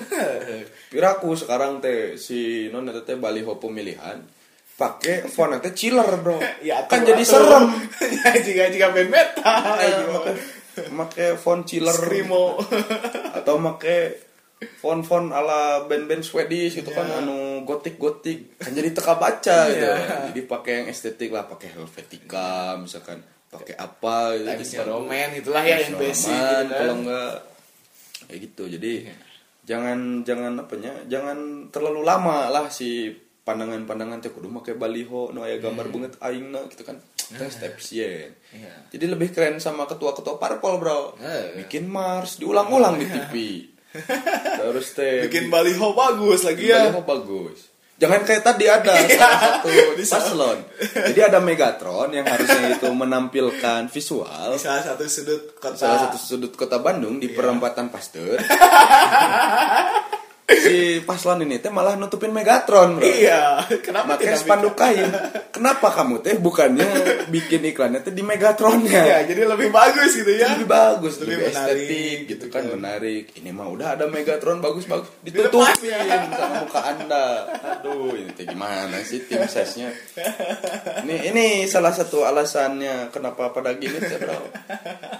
Piraku 0.90 1.38
sekarang 1.38 1.78
teh 1.78 2.18
si 2.18 2.66
non 2.74 2.90
teh 2.90 3.14
baliho 3.14 3.62
pemilihan 3.62 4.26
pakai 4.74 5.30
font 5.30 5.54
teh 5.62 5.70
chiller, 5.70 6.18
Bro. 6.18 6.42
ya 6.66 6.82
kan 6.90 7.06
jadi 7.06 7.22
serem. 7.22 7.70
ya 8.18 8.34
jika 8.42 8.66
jika 8.66 8.90
band 8.90 9.10
metal 9.14 9.62
Make 10.90 11.38
font 11.38 11.62
chiller 11.62 11.94
Screamo. 11.94 12.58
atau 13.38 13.54
make 13.62 14.26
font-font 14.80 15.32
ala 15.36 15.84
band-band 15.84 16.24
Swedish 16.24 16.80
gitu 16.80 16.90
kan 16.92 17.04
anu 17.22 17.45
gotik-gotik 17.66 18.56
kan 18.56 18.70
jadi 18.70 18.94
teka 18.94 19.18
baca 19.18 19.58
gitu. 19.68 19.82
Iya. 19.84 20.30
Jadi 20.30 20.40
pakai 20.46 20.72
yang 20.80 20.86
estetik 20.88 21.34
lah, 21.34 21.44
pakai 21.44 21.74
Helvetica 21.74 22.78
misalkan, 22.78 23.18
pakai 23.50 23.74
apa 23.74 24.38
gitu. 24.38 24.46
Times 24.46 24.70
New 24.72 24.86
Roman 24.86 25.28
itulah 25.34 25.62
ya 25.62 25.76
yang 25.82 25.98
basic 25.98 26.30
gitu 26.30 26.38
kan. 26.38 26.64
Iya. 26.64 26.76
kalau 26.78 26.94
enggak 27.02 27.32
kayak 28.26 28.40
gitu 28.42 28.64
jadi 28.66 28.92
jangan 29.62 29.98
jangan 30.22 30.52
apanya 30.58 30.92
jangan 31.06 31.38
terlalu 31.70 32.02
lama 32.02 32.50
lah 32.50 32.70
si 32.70 33.10
pandangan-pandangan 33.46 34.18
teh 34.18 34.34
kudu 34.34 34.50
make 34.50 34.74
baliho 34.74 35.30
nu 35.30 35.46
aya 35.46 35.62
gambar 35.62 35.86
banget 35.90 36.12
aingna 36.18 36.66
gitu 36.66 36.82
kan 36.82 36.98
teh 37.14 37.46
step 37.46 37.78
sieun. 37.78 38.34
Iya. 38.50 38.90
jadi 38.90 39.14
lebih 39.14 39.30
keren 39.30 39.58
sama 39.58 39.86
ketua-ketua 39.86 40.38
parpol 40.38 40.78
bro 40.78 41.00
Eh. 41.18 41.58
bikin 41.62 41.86
mars 41.86 42.38
diulang-ulang 42.38 42.98
di 42.98 43.06
TV 43.06 43.34
terus 44.60 44.86
teh 44.92 45.24
bikin 45.28 45.48
baliho 45.48 45.92
bagus 45.92 46.44
lagi 46.44 46.68
ya 46.68 46.88
baliho 46.88 47.02
bagus 47.02 47.72
Jangan 47.96 48.28
kayak 48.28 48.44
tadi 48.44 48.68
ada 48.68 48.92
Iya. 49.08 49.16
salah 49.24 49.40
satu 49.40 49.72
paslon. 49.96 50.58
Jadi 50.76 51.16
ada 51.16 51.40
Megatron 51.40 52.12
yang 52.12 52.28
harusnya 52.28 52.76
itu 52.76 52.92
menampilkan 52.92 53.88
visual 53.88 54.52
di 54.52 54.60
salah 54.60 54.84
satu 54.84 55.08
sudut 55.08 55.56
kota 55.56 55.80
salah 55.80 55.98
satu 56.04 56.20
sudut 56.20 56.52
kota 56.52 56.76
Bandung 56.76 57.16
di 57.16 57.32
perempatan 57.32 57.88
Pasteur. 57.88 58.36
si 60.46 61.02
paslon 61.02 61.42
ini 61.42 61.58
teh 61.58 61.74
malah 61.74 61.98
nutupin 61.98 62.30
Megatron, 62.30 62.98
Bro. 62.98 63.02
iya 63.02 63.66
kenapa 63.82 64.14
tidak 64.14 64.38
spanduk 64.38 64.78
kain. 64.78 65.10
Kenapa 65.50 65.90
kamu 65.90 66.22
teh 66.22 66.38
bukannya 66.38 66.86
bikin 67.34 67.66
iklannya 67.66 67.98
teh 68.06 68.14
di 68.14 68.22
Megatronnya? 68.22 69.02
ya 69.02 69.18
jadi 69.26 69.42
lebih 69.42 69.74
bagus 69.74 70.14
gitu 70.14 70.30
ya 70.38 70.54
Lebih 70.54 70.68
bagus, 70.70 71.18
lebih, 71.18 71.42
Lebih 71.42 71.46
menarik, 71.50 71.74
estetik 71.82 72.18
gitu 72.30 72.30
gitu 72.30 72.46
kan, 72.52 72.62
kan. 72.62 72.72
menarik. 72.78 73.24
Ini 73.34 73.50
mah 73.50 73.66
udah 73.66 73.88
ada 73.98 74.04
Megatron 74.06 74.62
bagus-bagus 74.62 75.10
ditutupin 75.26 75.90
ya. 75.90 75.98
sama 76.30 76.62
muka 76.62 76.80
Anda. 76.84 77.26
Aduh, 77.82 78.14
ini 78.14 78.30
teh 78.30 78.46
gimana 78.46 79.02
sih 79.02 79.26
tim 79.26 79.42
sesnya? 79.50 79.90
Ini 81.02 81.34
ini 81.34 81.46
salah 81.66 81.90
satu 81.90 82.22
alasannya 82.22 83.10
kenapa 83.10 83.50
pada 83.50 83.74
gini 83.74 83.98
teh, 83.98 84.18
Bro. 84.22 84.38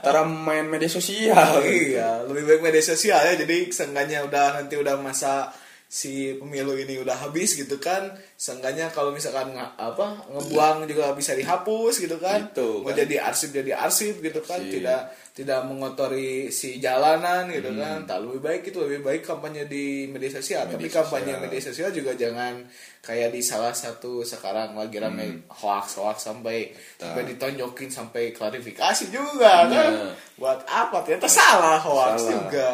Tara 0.06 0.22
main 0.22 0.70
media 0.70 0.86
sosial. 0.86 1.58
iya 1.66 2.22
lebih 2.22 2.46
baik 2.46 2.60
media 2.62 2.84
sosial 2.84 3.18
ya 3.24 3.34
jadi 3.34 3.74
seenggaknya 3.74 4.22
udah 4.22 4.62
nanti 4.62 4.78
udah 4.78 4.94
masa 5.16 5.48
si 5.88 6.34
pemilu 6.34 6.74
ini 6.74 6.98
udah 6.98 7.14
habis 7.16 7.54
gitu 7.54 7.78
kan 7.78 8.10
seenggaknya 8.34 8.90
kalau 8.90 9.14
misalkan 9.14 9.54
nggak 9.54 9.70
apa 9.78 10.18
ngebuang 10.28 10.82
juga 10.84 11.14
bisa 11.14 11.30
dihapus 11.32 12.02
gitu 12.02 12.18
kan 12.18 12.50
Gitu, 12.50 12.82
mau 12.82 12.90
kan. 12.90 12.98
jadi 12.98 13.22
arsip 13.22 13.54
jadi 13.54 13.70
arsip 13.72 14.18
gitu 14.18 14.42
kan 14.42 14.58
Si- 14.60 14.76
tidak 14.76 15.00
tidak 15.30 15.62
mengotori 15.62 16.50
si 16.50 16.82
jalanan 16.82 17.46
gitu 17.48 17.70
Hmm. 17.70 17.78
kan 17.78 17.98
tak 18.04 18.18
lebih 18.18 18.42
baik 18.42 18.62
itu 18.66 18.82
lebih 18.82 19.00
baik 19.00 19.22
kampanye 19.22 19.64
di 19.64 19.84
media 20.06 20.26
sosial 20.28 20.66
tapi 20.66 20.84
Media 20.84 20.98
kampanye 20.98 21.32
sosial. 21.32 21.42
media 21.46 21.60
sosial 21.62 21.90
juga 21.94 22.12
jangan 22.14 22.54
kayak 23.00 23.30
di 23.30 23.40
salah 23.40 23.70
satu 23.72 24.26
sekarang 24.26 24.74
lagi 24.74 24.98
rame 24.98 25.46
hoax 25.54 25.86
hoax 25.94 26.26
sampai 26.26 26.66
sampai 26.98 27.22
ditonjokin 27.26 27.88
sampai 27.88 28.34
klarifikasi 28.34 29.06
juga 29.08 29.70
kan 29.70 29.92
Nah. 29.94 30.12
buat 30.34 30.66
apa 30.66 30.98
ternyata 31.00 31.30
salah 31.30 31.78
hoax 31.78 32.18
Salah. 32.18 32.32
juga 32.34 32.70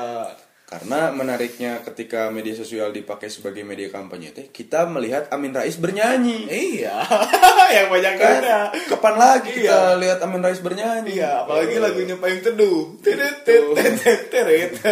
Karena 0.73 1.13
menariknya 1.13 1.85
ketika 1.85 2.29
media 2.29 2.53
sosial 2.53 2.89
dipakai 2.91 3.29
sebagai 3.29 3.61
media 3.61 3.87
kampanye 3.87 4.33
teh, 4.33 4.49
kita 4.49 4.89
melihat 4.89 5.29
Amin 5.29 5.53
Rais 5.53 5.77
bernyanyi. 5.77 6.49
iya 6.49 6.97
yang 7.77 7.89
banyak 7.89 8.15
Kan, 8.17 8.41
kapan 8.89 9.15
lagi 9.15 9.53
Iya. 9.55 9.69
kita 9.69 9.81
lihat 9.99 10.19
Amin 10.21 10.41
Rais 10.41 10.59
bernyanyi? 10.59 11.13
iya 11.15 11.45
apalagi 11.45 11.77
Eh, 11.77 11.81
lagunya 11.83 12.17
payung 12.17 12.41
teduh 12.41 12.97
teret 13.05 13.45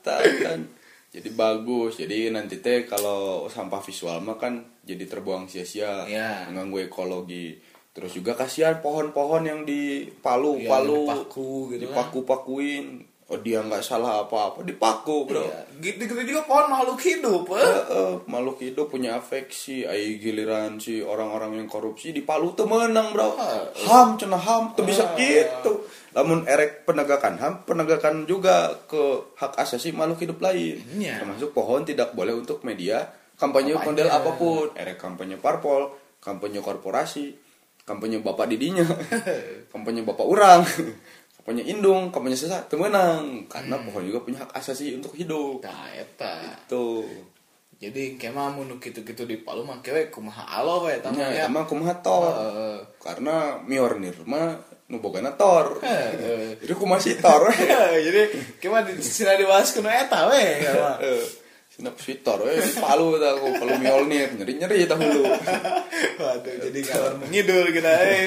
tak, 0.00 0.18
kan. 0.40 0.60
Jadi 1.08 1.28
bagus. 1.30 1.96
Jadi 1.96 2.28
nanti 2.28 2.60
teh 2.60 2.84
kalau 2.84 3.44
sampah 3.46 3.80
visual 3.80 4.20
mah 4.20 4.36
kan 4.36 4.60
jadi 4.82 5.04
terbuang 5.04 5.48
sia-sia, 5.48 6.04
Iya. 6.04 6.48
mengganggu 6.48 6.86
ekologi. 6.86 7.56
Terus 7.92 8.14
juga 8.14 8.32
kasihan 8.32 8.78
pohon-pohon 8.78 9.42
yang 9.42 9.60
dipalu, 9.64 10.62
Iya, 10.62 10.68
palu, 10.70 11.02
dipaku 11.04 11.50
gitu 11.74 11.84
kan. 11.84 11.96
Oh 13.28 13.36
dia 13.36 13.60
nggak 13.60 13.84
salah 13.84 14.24
apa-apa, 14.24 14.64
dipaku 14.64 15.28
bro. 15.28 15.44
Iya. 15.44 15.60
gitu 15.78 16.08
gitu 16.08 16.22
juga 16.26 16.42
pohon 16.42 16.64
makhluk 16.66 16.96
hidup 16.98 17.44
eh. 17.50 17.60
Eh, 17.60 17.84
eh, 17.92 18.14
makhluk 18.24 18.56
hidup 18.58 18.88
punya 18.88 19.14
afeksi 19.14 19.84
ai 19.84 20.16
giliran 20.16 20.76
si 20.76 20.98
orang-orang 20.98 21.54
yang 21.54 21.68
korupsi 21.68 22.10
dipalu 22.10 22.50
tuh 22.52 22.64
menang 22.64 23.12
bro 23.12 23.36
Ah, 23.36 23.68
ham 23.84 24.16
cenah 24.16 24.38
ham 24.38 24.72
tuh 24.72 24.82
bisa 24.82 25.04
Ah. 25.04 25.14
gitu 25.14 25.84
namun 26.10 26.42
erek 26.44 26.82
penegakan 26.82 27.36
ham 27.36 27.54
penegakan 27.62 28.24
juga 28.24 28.72
ke 28.82 28.98
hak 29.36 29.54
asasi 29.56 29.92
makhluk 29.92 30.18
hidup 30.20 30.40
lain 30.40 30.80
Iya. 30.96 31.20
termasuk 31.20 31.52
pohon 31.52 31.84
tidak 31.84 32.10
boleh 32.12 32.32
untuk 32.32 32.64
media 32.64 33.06
kampanye 33.36 33.76
Kampanye. 33.76 33.86
model 33.92 34.08
apa 34.10 34.30
pun 34.34 34.66
erek 34.74 34.96
kampanye 34.96 35.36
parpol 35.36 35.92
kampanye 36.18 36.58
korporasi 36.58 37.36
kampanye 37.84 38.18
bapak 38.18 38.48
didinya 38.48 38.82
kampanye 39.72 40.02
bapak 40.02 40.26
orang 40.26 40.64
kampanye 41.48 41.64
indung 41.64 42.12
kampanye 42.12 42.36
sesat 42.36 42.68
tuh 42.68 42.76
menang 42.76 43.48
karena 43.48 43.80
pohon 43.80 44.04
juga 44.04 44.20
punya 44.20 44.44
hak 44.44 44.52
asasi 44.52 45.00
untuk 45.00 45.16
hidup 45.16 45.64
nah 45.64 45.88
eta 45.96 46.60
tuh 46.68 47.08
jadi 47.80 48.20
kemah 48.20 48.52
mun 48.52 48.76
gitu-gitu 48.76 49.24
di 49.24 49.40
Palu 49.40 49.64
mah 49.64 49.80
kewe 49.80 50.12
kumaha 50.12 50.44
alo 50.60 50.84
we 50.84 51.00
mah 51.00 51.14
Ya, 51.16 51.30
ya 51.30 51.42
emang 51.46 51.62
kumaha 51.62 51.94
tor. 52.02 52.34
Heeh. 52.34 52.82
Karena 52.98 53.62
Mjolnir 53.62 54.18
mah 54.26 54.58
nu 54.90 54.98
bogana 54.98 55.30
tor. 55.38 55.78
Heeh. 55.78 56.58
Jadi 56.58 56.74
kumaha 56.74 56.98
si 56.98 57.14
tor. 57.22 57.46
jadi 58.10 58.34
kemah 58.58 58.82
di 58.82 58.98
sini 58.98 59.38
dibahas 59.38 59.70
kuno 59.70 59.86
eta 59.94 60.26
we 60.26 60.58
Sinap 61.70 61.94
si 62.02 62.18
tor 62.18 62.42
we 62.42 62.58
di 62.58 62.72
Palu 62.82 63.14
tah 63.22 63.38
ku 63.38 63.46
Palu 63.46 63.78
Mjolnir 63.78 64.34
nyeri-nyeri 64.34 64.82
tah 64.90 64.98
hulu. 64.98 65.22
Jadi 66.68 66.78
ngalor 66.84 67.14
mengidul 67.18 67.66
kita 67.72 67.92
eh. 68.04 68.26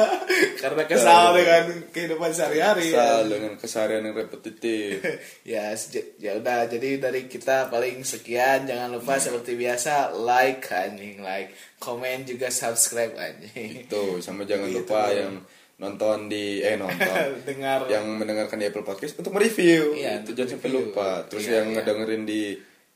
Karena 0.64 0.82
kesal 0.84 1.36
dengan 1.36 1.64
kehidupan 1.92 2.30
sehari-hari. 2.32 2.88
Asal 2.90 3.28
dengan 3.28 3.52
keseharian 3.60 4.08
yang 4.08 4.16
repetitif. 4.16 5.04
ya 5.52 5.76
ya 6.16 6.32
udah 6.40 6.64
jadi 6.66 6.96
dari 6.98 7.28
kita 7.28 7.68
paling 7.68 8.00
sekian 8.02 8.64
jangan 8.64 8.96
lupa 8.96 9.20
seperti 9.20 9.54
biasa 9.54 10.16
like 10.16 10.64
anjing 10.72 11.20
like 11.20 11.52
komen 11.76 12.24
juga 12.24 12.48
subscribe 12.48 13.12
anjing 13.14 13.84
Itu 13.84 14.18
sama 14.18 14.48
jangan 14.48 14.66
Gitu. 14.66 14.80
lupa 14.80 15.12
yang 15.12 15.44
nonton 15.74 16.30
di 16.30 16.62
eh 16.62 16.78
nonton 16.78 17.34
dengar 17.48 17.84
yang 17.90 18.06
mendengarkan 18.16 18.56
di 18.56 18.70
Apple 18.70 18.86
Podcast 18.86 19.18
untuk 19.18 19.34
mereview. 19.34 19.92
Iya, 19.92 20.22
itu 20.22 20.32
jangan 20.32 20.56
sampai 20.56 20.70
lupa. 20.70 21.26
Terus 21.28 21.44
Iya, 21.44 21.60
yang 21.60 21.66
iya. 21.68 21.74
ngedengerin 21.82 22.22
di 22.24 22.42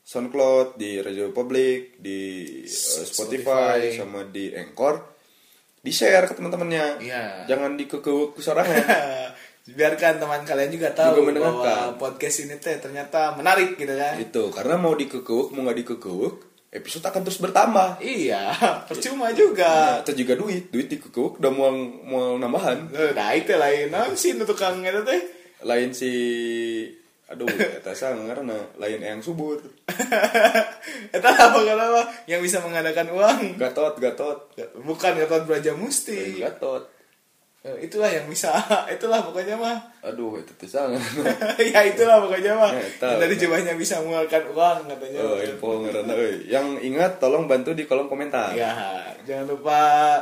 SoundCloud, 0.09 0.81
di 0.81 0.97
Radio 1.05 1.29
Public, 1.29 2.01
di 2.01 2.19
eh, 2.65 3.05
Spotify, 3.05 3.93
Spotify. 3.93 3.93
sama 3.93 4.25
di 4.25 4.49
Anchor, 4.57 5.05
di 5.85 5.91
share 5.93 6.25
ke 6.25 6.33
teman-temannya. 6.33 6.97
Iya. 6.97 7.45
Jangan 7.45 7.77
dikekeuh 7.77 8.33
kesorangan. 8.33 8.81
biarkan 9.69 10.17
teman 10.17 10.41
kalian 10.49 10.73
juga 10.73 10.89
tahu 10.97 11.21
Juga 11.21 11.29
mendengarkan. 11.29 11.61
bahwa 11.61 11.77
podcast 12.01 12.41
ini 12.41 12.57
teh 12.57 12.81
ternyata 12.81 13.37
menarik 13.37 13.77
gitu 13.77 13.93
kan 13.93 14.17
itu 14.17 14.43
karena 14.49 14.81
mau 14.81 14.97
dikekeuh 14.97 15.53
mau 15.53 15.61
nggak 15.61 15.85
dikekeuh, 15.85 16.29
episode 16.73 17.05
akan 17.05 17.21
terus 17.21 17.37
bertambah. 17.37 18.01
iya 18.01 18.49
percuma 18.89 19.29
juga 19.29 20.01
itu 20.01 20.25
juga 20.25 20.33
duit, 20.41 20.73
duit 20.73 20.89
dikekeuh 20.89 21.37
udah 21.37 21.51
mau 21.53 21.69
mau 22.01 22.25
nambahan. 22.41 22.89
Nah 23.13 23.29
itu 23.37 23.53
lain 23.53 23.93
nah 23.93 24.09
sih 24.17 24.33
tukang 24.41 24.81
itu 24.81 25.05
teh 25.05 25.21
Lain 25.59 25.91
si 25.91 26.11
aduh 27.29 27.45
eta 27.77 27.93
karena 27.93 28.57
lain 28.75 28.99
yang 28.99 29.21
subur. 29.21 29.61
itu 31.09 31.27
apa 31.29 31.57
kenapa 31.61 32.01
yang 32.25 32.41
bisa 32.41 32.57
mengadakan 32.59 33.13
uang 33.13 33.39
Gatot, 33.55 33.97
gatot. 34.01 34.49
bukan 34.81 35.13
Gatot 35.13 35.45
Brajamusti 35.45 36.41
Gatot. 36.41 36.89
Eh, 37.59 37.91
itulah 37.91 38.07
yang 38.07 38.23
bisa 38.25 38.55
itulah 38.95 39.19
pokoknya 39.19 39.59
mah 39.59 39.75
Aduh, 39.99 40.39
itu 40.39 40.55
tuh 40.55 40.63
sang. 40.65 40.95
ya 41.59 41.83
itulah 41.83 42.23
pokoknya 42.23 42.55
mah 42.55 42.71
Ya. 42.71 42.87
Yang 43.03 43.19
dari 43.19 43.35
jumlahnya 43.35 43.73
bisa 43.75 43.99
mengeluarkan 43.99 44.43
uang 44.55 44.77
katanya 44.87 45.19
Oh, 45.19 45.35
info 45.43 45.67
ngerana. 45.83 46.13
Yang 46.47 46.65
ingat 46.87 47.19
tolong 47.19 47.51
bantu 47.51 47.75
di 47.75 47.83
kolom 47.83 48.07
komentar. 48.07 48.55
ya 48.55 48.71
jangan 49.27 49.45
lupa 49.51 49.81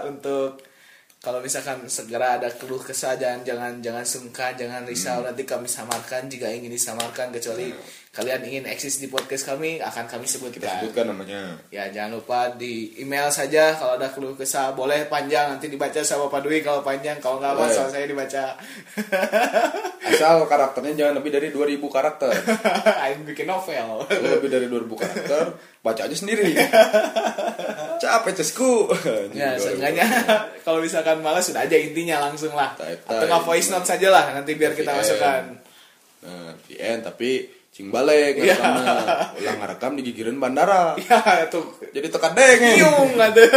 untuk 0.09 0.57
kalau 1.27 1.43
misalkan 1.43 1.83
segera 1.91 2.39
ada 2.39 2.47
keluh 2.55 2.79
kesah 2.79 3.19
jangan 3.19 3.43
jangan 3.43 3.83
jangan 3.83 4.05
sungkan 4.07 4.55
jangan 4.55 4.87
risau 4.87 5.19
Hmm. 5.19 5.27
nanti 5.27 5.43
kami 5.43 5.67
samarkan 5.67 6.31
jika 6.31 6.47
ingin 6.47 6.71
disamarkan 6.71 7.35
kecuali 7.35 7.75
kalian 8.17 8.41
ingin 8.49 8.65
eksis 8.65 8.97
di 8.97 9.13
podcast 9.13 9.45
kami 9.45 9.77
akan 9.77 10.09
kami 10.09 10.25
Kita 10.25 10.41
sebutkan 10.41 10.73
sebutkan 10.81 11.05
namanya. 11.13 11.53
ya 11.69 11.85
jangan 11.93 12.17
lupa 12.17 12.49
di 12.57 12.97
email 12.97 13.29
saja 13.29 13.77
kalau 13.77 13.93
ada 13.93 14.09
keluh 14.09 14.33
kesah 14.33 14.73
boleh 14.73 15.05
panjang 15.05 15.53
nanti 15.53 15.69
dibaca 15.69 16.01
sama 16.01 16.25
Pak 16.25 16.41
Dwi 16.41 16.65
kalau 16.65 16.81
panjang 16.81 17.21
kalau 17.21 17.37
nggak 17.37 17.53
masalah 17.53 17.93
saya 17.93 18.09
dibaca 18.09 18.57
Asal 20.07 20.47
karakternya 20.47 20.93
jangan 20.95 21.13
lebih 21.19 21.31
dari 21.35 21.47
2000 21.51 21.77
karakter. 21.91 22.31
Aing 23.03 23.27
bikin 23.27 23.45
novel 23.45 24.07
Kalau 24.07 24.29
lebih 24.39 24.49
dari 24.49 24.65
2000 24.65 24.87
karakter, 24.97 25.43
baca 25.83 26.01
aja 26.07 26.15
sendiri. 26.15 26.55
Capek 28.01 28.33
cesku. 28.39 28.87
Ya, 29.35 29.59
seenggaknya 29.59 30.07
kalau 30.63 30.79
misalkan 30.79 31.19
malas 31.19 31.51
sudah 31.51 31.67
aja 31.67 31.75
intinya 31.75 32.23
langsung 32.23 32.55
lah. 32.55 32.73
Atau 32.79 33.25
nggak 33.27 33.43
voice 33.43 33.69
note 33.69 33.85
saja 33.85 34.07
lah 34.09 34.31
nanti 34.31 34.55
biar 34.55 34.73
kita 34.73 34.95
masukkan. 34.95 35.59
Nah, 36.23 36.55
tapi 37.03 37.56
cing 37.77 37.93
balik 37.93 38.41
Iya. 38.41 38.57
ngerekamnya. 38.57 38.93
Ulang 39.37 39.57
ngerekam 39.61 39.91
di 39.93 40.01
gigireun 40.01 40.41
bandara. 40.41 40.97
Ya 40.97 41.45
tuh. 41.45 41.77
Jadi 41.93 42.09
teka 42.09 42.33
dengeng. 42.33 42.73
Nyung 42.81 43.13
atuh. 43.13 43.49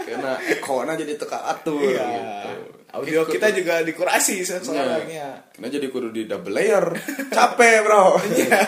Karena 0.00 0.32
ekona 0.48 0.96
jadi 0.96 1.20
teka 1.20 1.36
atur 1.44 1.84
Iya. 1.84 2.00
gitu. 2.00 2.50
Audio 2.90 3.22
kita 3.22 3.54
juga 3.54 3.84
dikurasi 3.84 4.42
sekarang 4.42 5.06
Iya. 5.06 5.06
ya. 5.06 5.30
Karena 5.54 5.68
jadi 5.68 5.86
kudu 5.86 6.08
di 6.10 6.24
double 6.24 6.50
layer. 6.50 6.84
Capek, 7.28 7.84
Bro. 7.84 8.16
Iya. 8.32 8.60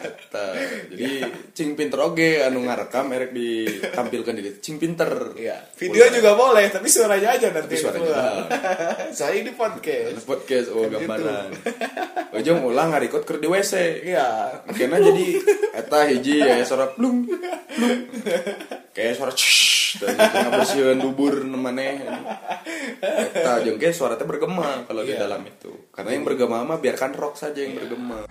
Eta. 0.00 0.46
Jadi 0.90 1.10
cing 1.54 1.78
pinter 1.78 2.02
oge 2.02 2.42
anu 2.42 2.66
ngarekam 2.66 3.14
erek 3.14 3.30
ditampilkan 3.30 4.34
di 4.34 4.58
cing 4.58 4.76
pinter. 4.82 5.38
Iya. 5.38 5.62
Video 5.78 6.10
juga 6.10 6.34
boleh, 6.34 6.66
tapi 6.66 6.90
suaranya 6.90 7.38
aja 7.38 7.54
nanti. 7.54 7.78
Tapi 7.78 7.78
suaranya 7.78 8.10
doang. 8.10 8.46
Saya 9.22 9.38
di 9.38 9.54
podcast. 9.54 10.26
podcast 10.26 10.66
oh 10.74 10.90
Kan 10.90 10.98
gambaran. 10.98 11.48
Ujung 12.34 12.58
ulang 12.66 12.90
ngarikot 12.90 13.22
keur 13.22 13.38
di 13.38 13.46
WC. 13.46 14.02
Iya. 14.02 14.26
Akhirnya 14.66 14.98
jadi 14.98 15.26
eta 15.78 16.10
hiji 16.10 16.42
ya 16.42 16.58
suara 16.66 16.90
plung 16.90 17.22
plung. 17.70 17.98
Kayak 18.90 19.14
suara 19.14 19.30
shh 19.30 20.02
dan 20.02 20.18
ngabersihin 20.18 20.98
dubur 20.98 21.38
nemaneh. 21.46 22.02
Eta 22.98 23.62
jeung 23.62 23.78
ge 23.78 23.94
suara 23.94 24.18
teh 24.18 24.26
bergema 24.26 24.82
kalau 24.90 25.06
di 25.06 25.14
Iya. 25.14 25.30
dalam 25.30 25.46
itu. 25.46 25.70
Karena 25.94 26.18
yang 26.18 26.26
bergema 26.26 26.66
mah 26.66 26.82
biarkan 26.82 27.14
rock 27.14 27.38
saja 27.38 27.62
yang 27.62 27.78
bergema. 27.78 28.26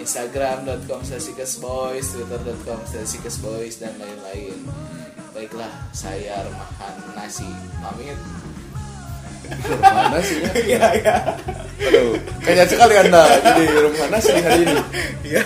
instagram.com 0.00 1.00
boys 1.60 2.06
twitter.com 2.12 2.80
boys 3.42 3.74
dan 3.80 3.94
lain-lain. 3.96 4.58
Baiklah 5.34 5.72
saya 5.90 6.46
remahan 6.46 6.96
nasi. 7.18 7.48
Pamit 7.82 8.18
Mana 9.80 10.18
sih 10.20 10.36
ya? 10.40 10.50
iya 10.64 10.84
iya 10.98 11.16
Aduh, 11.84 12.16
kayaknya 12.40 12.64
sekali 12.64 12.94
anda 12.96 13.22
jadi 13.44 13.64
rumah 13.76 14.06
nasi 14.08 14.32
hari 14.36 14.62
ini. 14.64 14.74
iya 15.26 15.44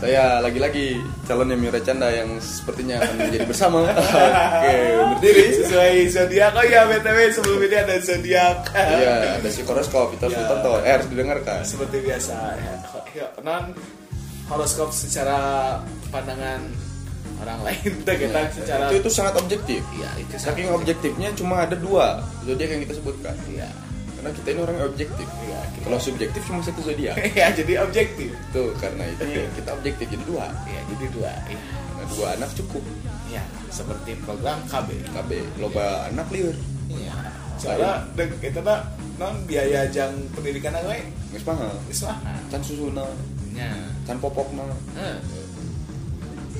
Saya 0.00 0.40
lagi-lagi 0.40 0.96
calon 1.28 1.52
Yamira 1.52 1.76
Canda 1.76 2.08
yang 2.08 2.40
sepertinya 2.40 3.04
akan 3.04 3.20
menjadi 3.20 3.44
bersama. 3.44 3.84
Oke, 3.84 4.74
berdiri. 5.12 5.44
sesuai 5.60 5.92
zodiak 6.08 6.56
oh 6.56 6.64
ya 6.64 6.88
btw 6.88 7.18
sebelum 7.30 7.60
ini 7.60 7.76
ada 7.76 7.96
zodiak 8.00 8.58
Iya, 8.72 9.36
ada 9.36 9.48
si 9.52 9.60
horoskop 9.60 10.16
itu 10.16 10.22
harus 10.24 10.38
ditonton, 10.40 10.80
eh 10.82 10.92
harus 10.96 11.06
didengarkan. 11.06 11.60
seperti 11.62 11.96
biasa 12.00 12.32
ya, 12.56 12.74
ya, 13.12 13.26
non 13.44 13.76
horoskop 14.48 14.88
secara 14.90 15.38
pandangan 16.08 16.64
orang 17.40 17.58
lain 17.64 17.90
kita 18.00 18.12
kita 18.14 18.40
secara 18.52 18.84
Itu 18.88 18.94
itu 19.00 19.10
sangat 19.10 19.34
objektif. 19.36 19.82
ya 19.96 20.10
itu 20.16 20.34
Saking 20.36 20.68
objektifnya 20.70 21.28
cuma 21.32 21.64
ada 21.64 21.74
dua 21.74 22.20
zodiak 22.44 22.68
yang 22.70 22.82
kita 22.84 22.94
sebutkan. 22.96 23.34
ya 23.48 23.68
Karena 24.20 24.30
kita 24.36 24.48
ini 24.52 24.60
orang 24.60 24.76
yang 24.76 24.88
objektif. 24.88 25.26
ya 25.44 25.60
kita 25.72 25.84
Kalau 25.84 25.98
subjektif 25.98 26.40
cuma 26.44 26.60
satu 26.60 26.80
zodiak. 26.80 27.16
ya 27.40 27.48
jadi 27.50 27.72
objektif 27.80 28.30
Tuh, 28.52 28.70
karena 28.76 29.08
ini 29.08 29.48
kita 29.56 29.70
objektif 29.72 30.06
jadi 30.06 30.24
dua. 30.24 30.46
ya 30.66 30.80
jadi 30.86 31.06
dua 31.10 31.32
ya, 31.48 31.58
dua 32.10 32.26
anak 32.36 32.50
cukup. 32.54 32.84
ya 33.30 33.42
seperti 33.70 34.18
program 34.20 34.58
KB 34.66 34.88
KB 35.14 35.30
loba 35.56 36.10
anak 36.10 36.26
liur. 36.28 36.52
ya 36.90 37.14
soalnya 37.54 38.02
dek 38.16 38.40
itu 38.40 38.58
nak 38.60 38.82
non 39.20 39.36
biaya 39.46 39.84
jang 39.92 40.10
pendidikan 40.32 40.74
apa 40.74 40.96
ya 40.96 41.04
Geus 41.30 41.46
mahal. 41.46 41.70
Geus 41.86 42.02
mahal. 42.02 42.42
Can 42.50 42.58
susuna, 42.58 43.06
ya 43.54 43.70
can 44.02 44.18
popokna, 44.18 44.66
Heeh. 44.98 45.14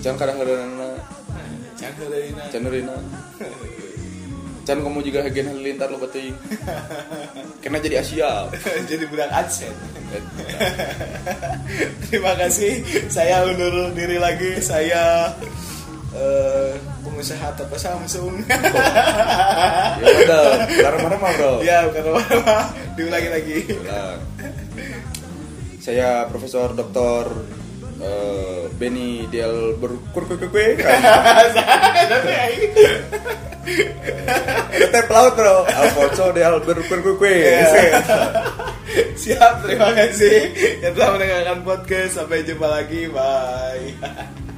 Can 0.00 0.16
kadang-kadang 0.16 0.72
Jangan 1.80 2.12
dari 2.12 2.28
na. 2.36 2.44
can 2.52 2.64
reuna. 2.68 2.96
Can 4.68 4.78
kamu 4.84 5.00
juga 5.00 5.24
agen 5.24 5.48
halilintar 5.48 5.88
lo 5.88 5.96
bating. 5.96 6.36
Kena 7.64 7.80
jadi 7.80 8.04
Asia. 8.04 8.44
jadi 8.90 9.08
budak 9.08 9.32
adsen. 9.32 9.72
Terima 12.06 12.36
kasih. 12.36 12.84
Saya 13.08 13.48
undur 13.48 13.96
diri 13.96 14.20
lagi. 14.20 14.60
Saya 14.60 15.32
eh, 16.12 16.76
pengusaha 17.00 17.56
toko 17.56 17.80
Samsung. 17.80 18.36
Ya 20.00 20.08
udah, 20.16 20.44
marah-marah 20.80 21.18
bro. 21.36 21.52
ya 21.60 21.84
bukan 21.88 22.16
apa-apa. 22.16 22.58
Diulangi 22.96 23.28
lagi. 23.28 23.58
Ulang. 23.68 24.20
Saya 25.80 26.24
Profesor 26.28 26.72
Dr. 26.72 27.59
eh, 28.00 28.68
Benny 28.80 29.28
Dial 29.28 29.76
berkurkukukwe 29.76 30.80
Tetep 34.72 35.06
laut 35.12 35.34
bro 35.36 35.68
Alfonso 35.68 36.32
Dial 36.32 36.58
berkurkukwe 36.64 37.34
Siap, 39.20 39.62
terima 39.62 39.94
kasih 39.94 40.50
yang 40.82 40.96
telah 40.98 41.10
mendengarkan 41.14 41.58
podcast. 41.62 42.18
Sampai 42.18 42.42
jumpa 42.42 42.66
lagi. 42.66 43.06
Bye. 43.06 44.48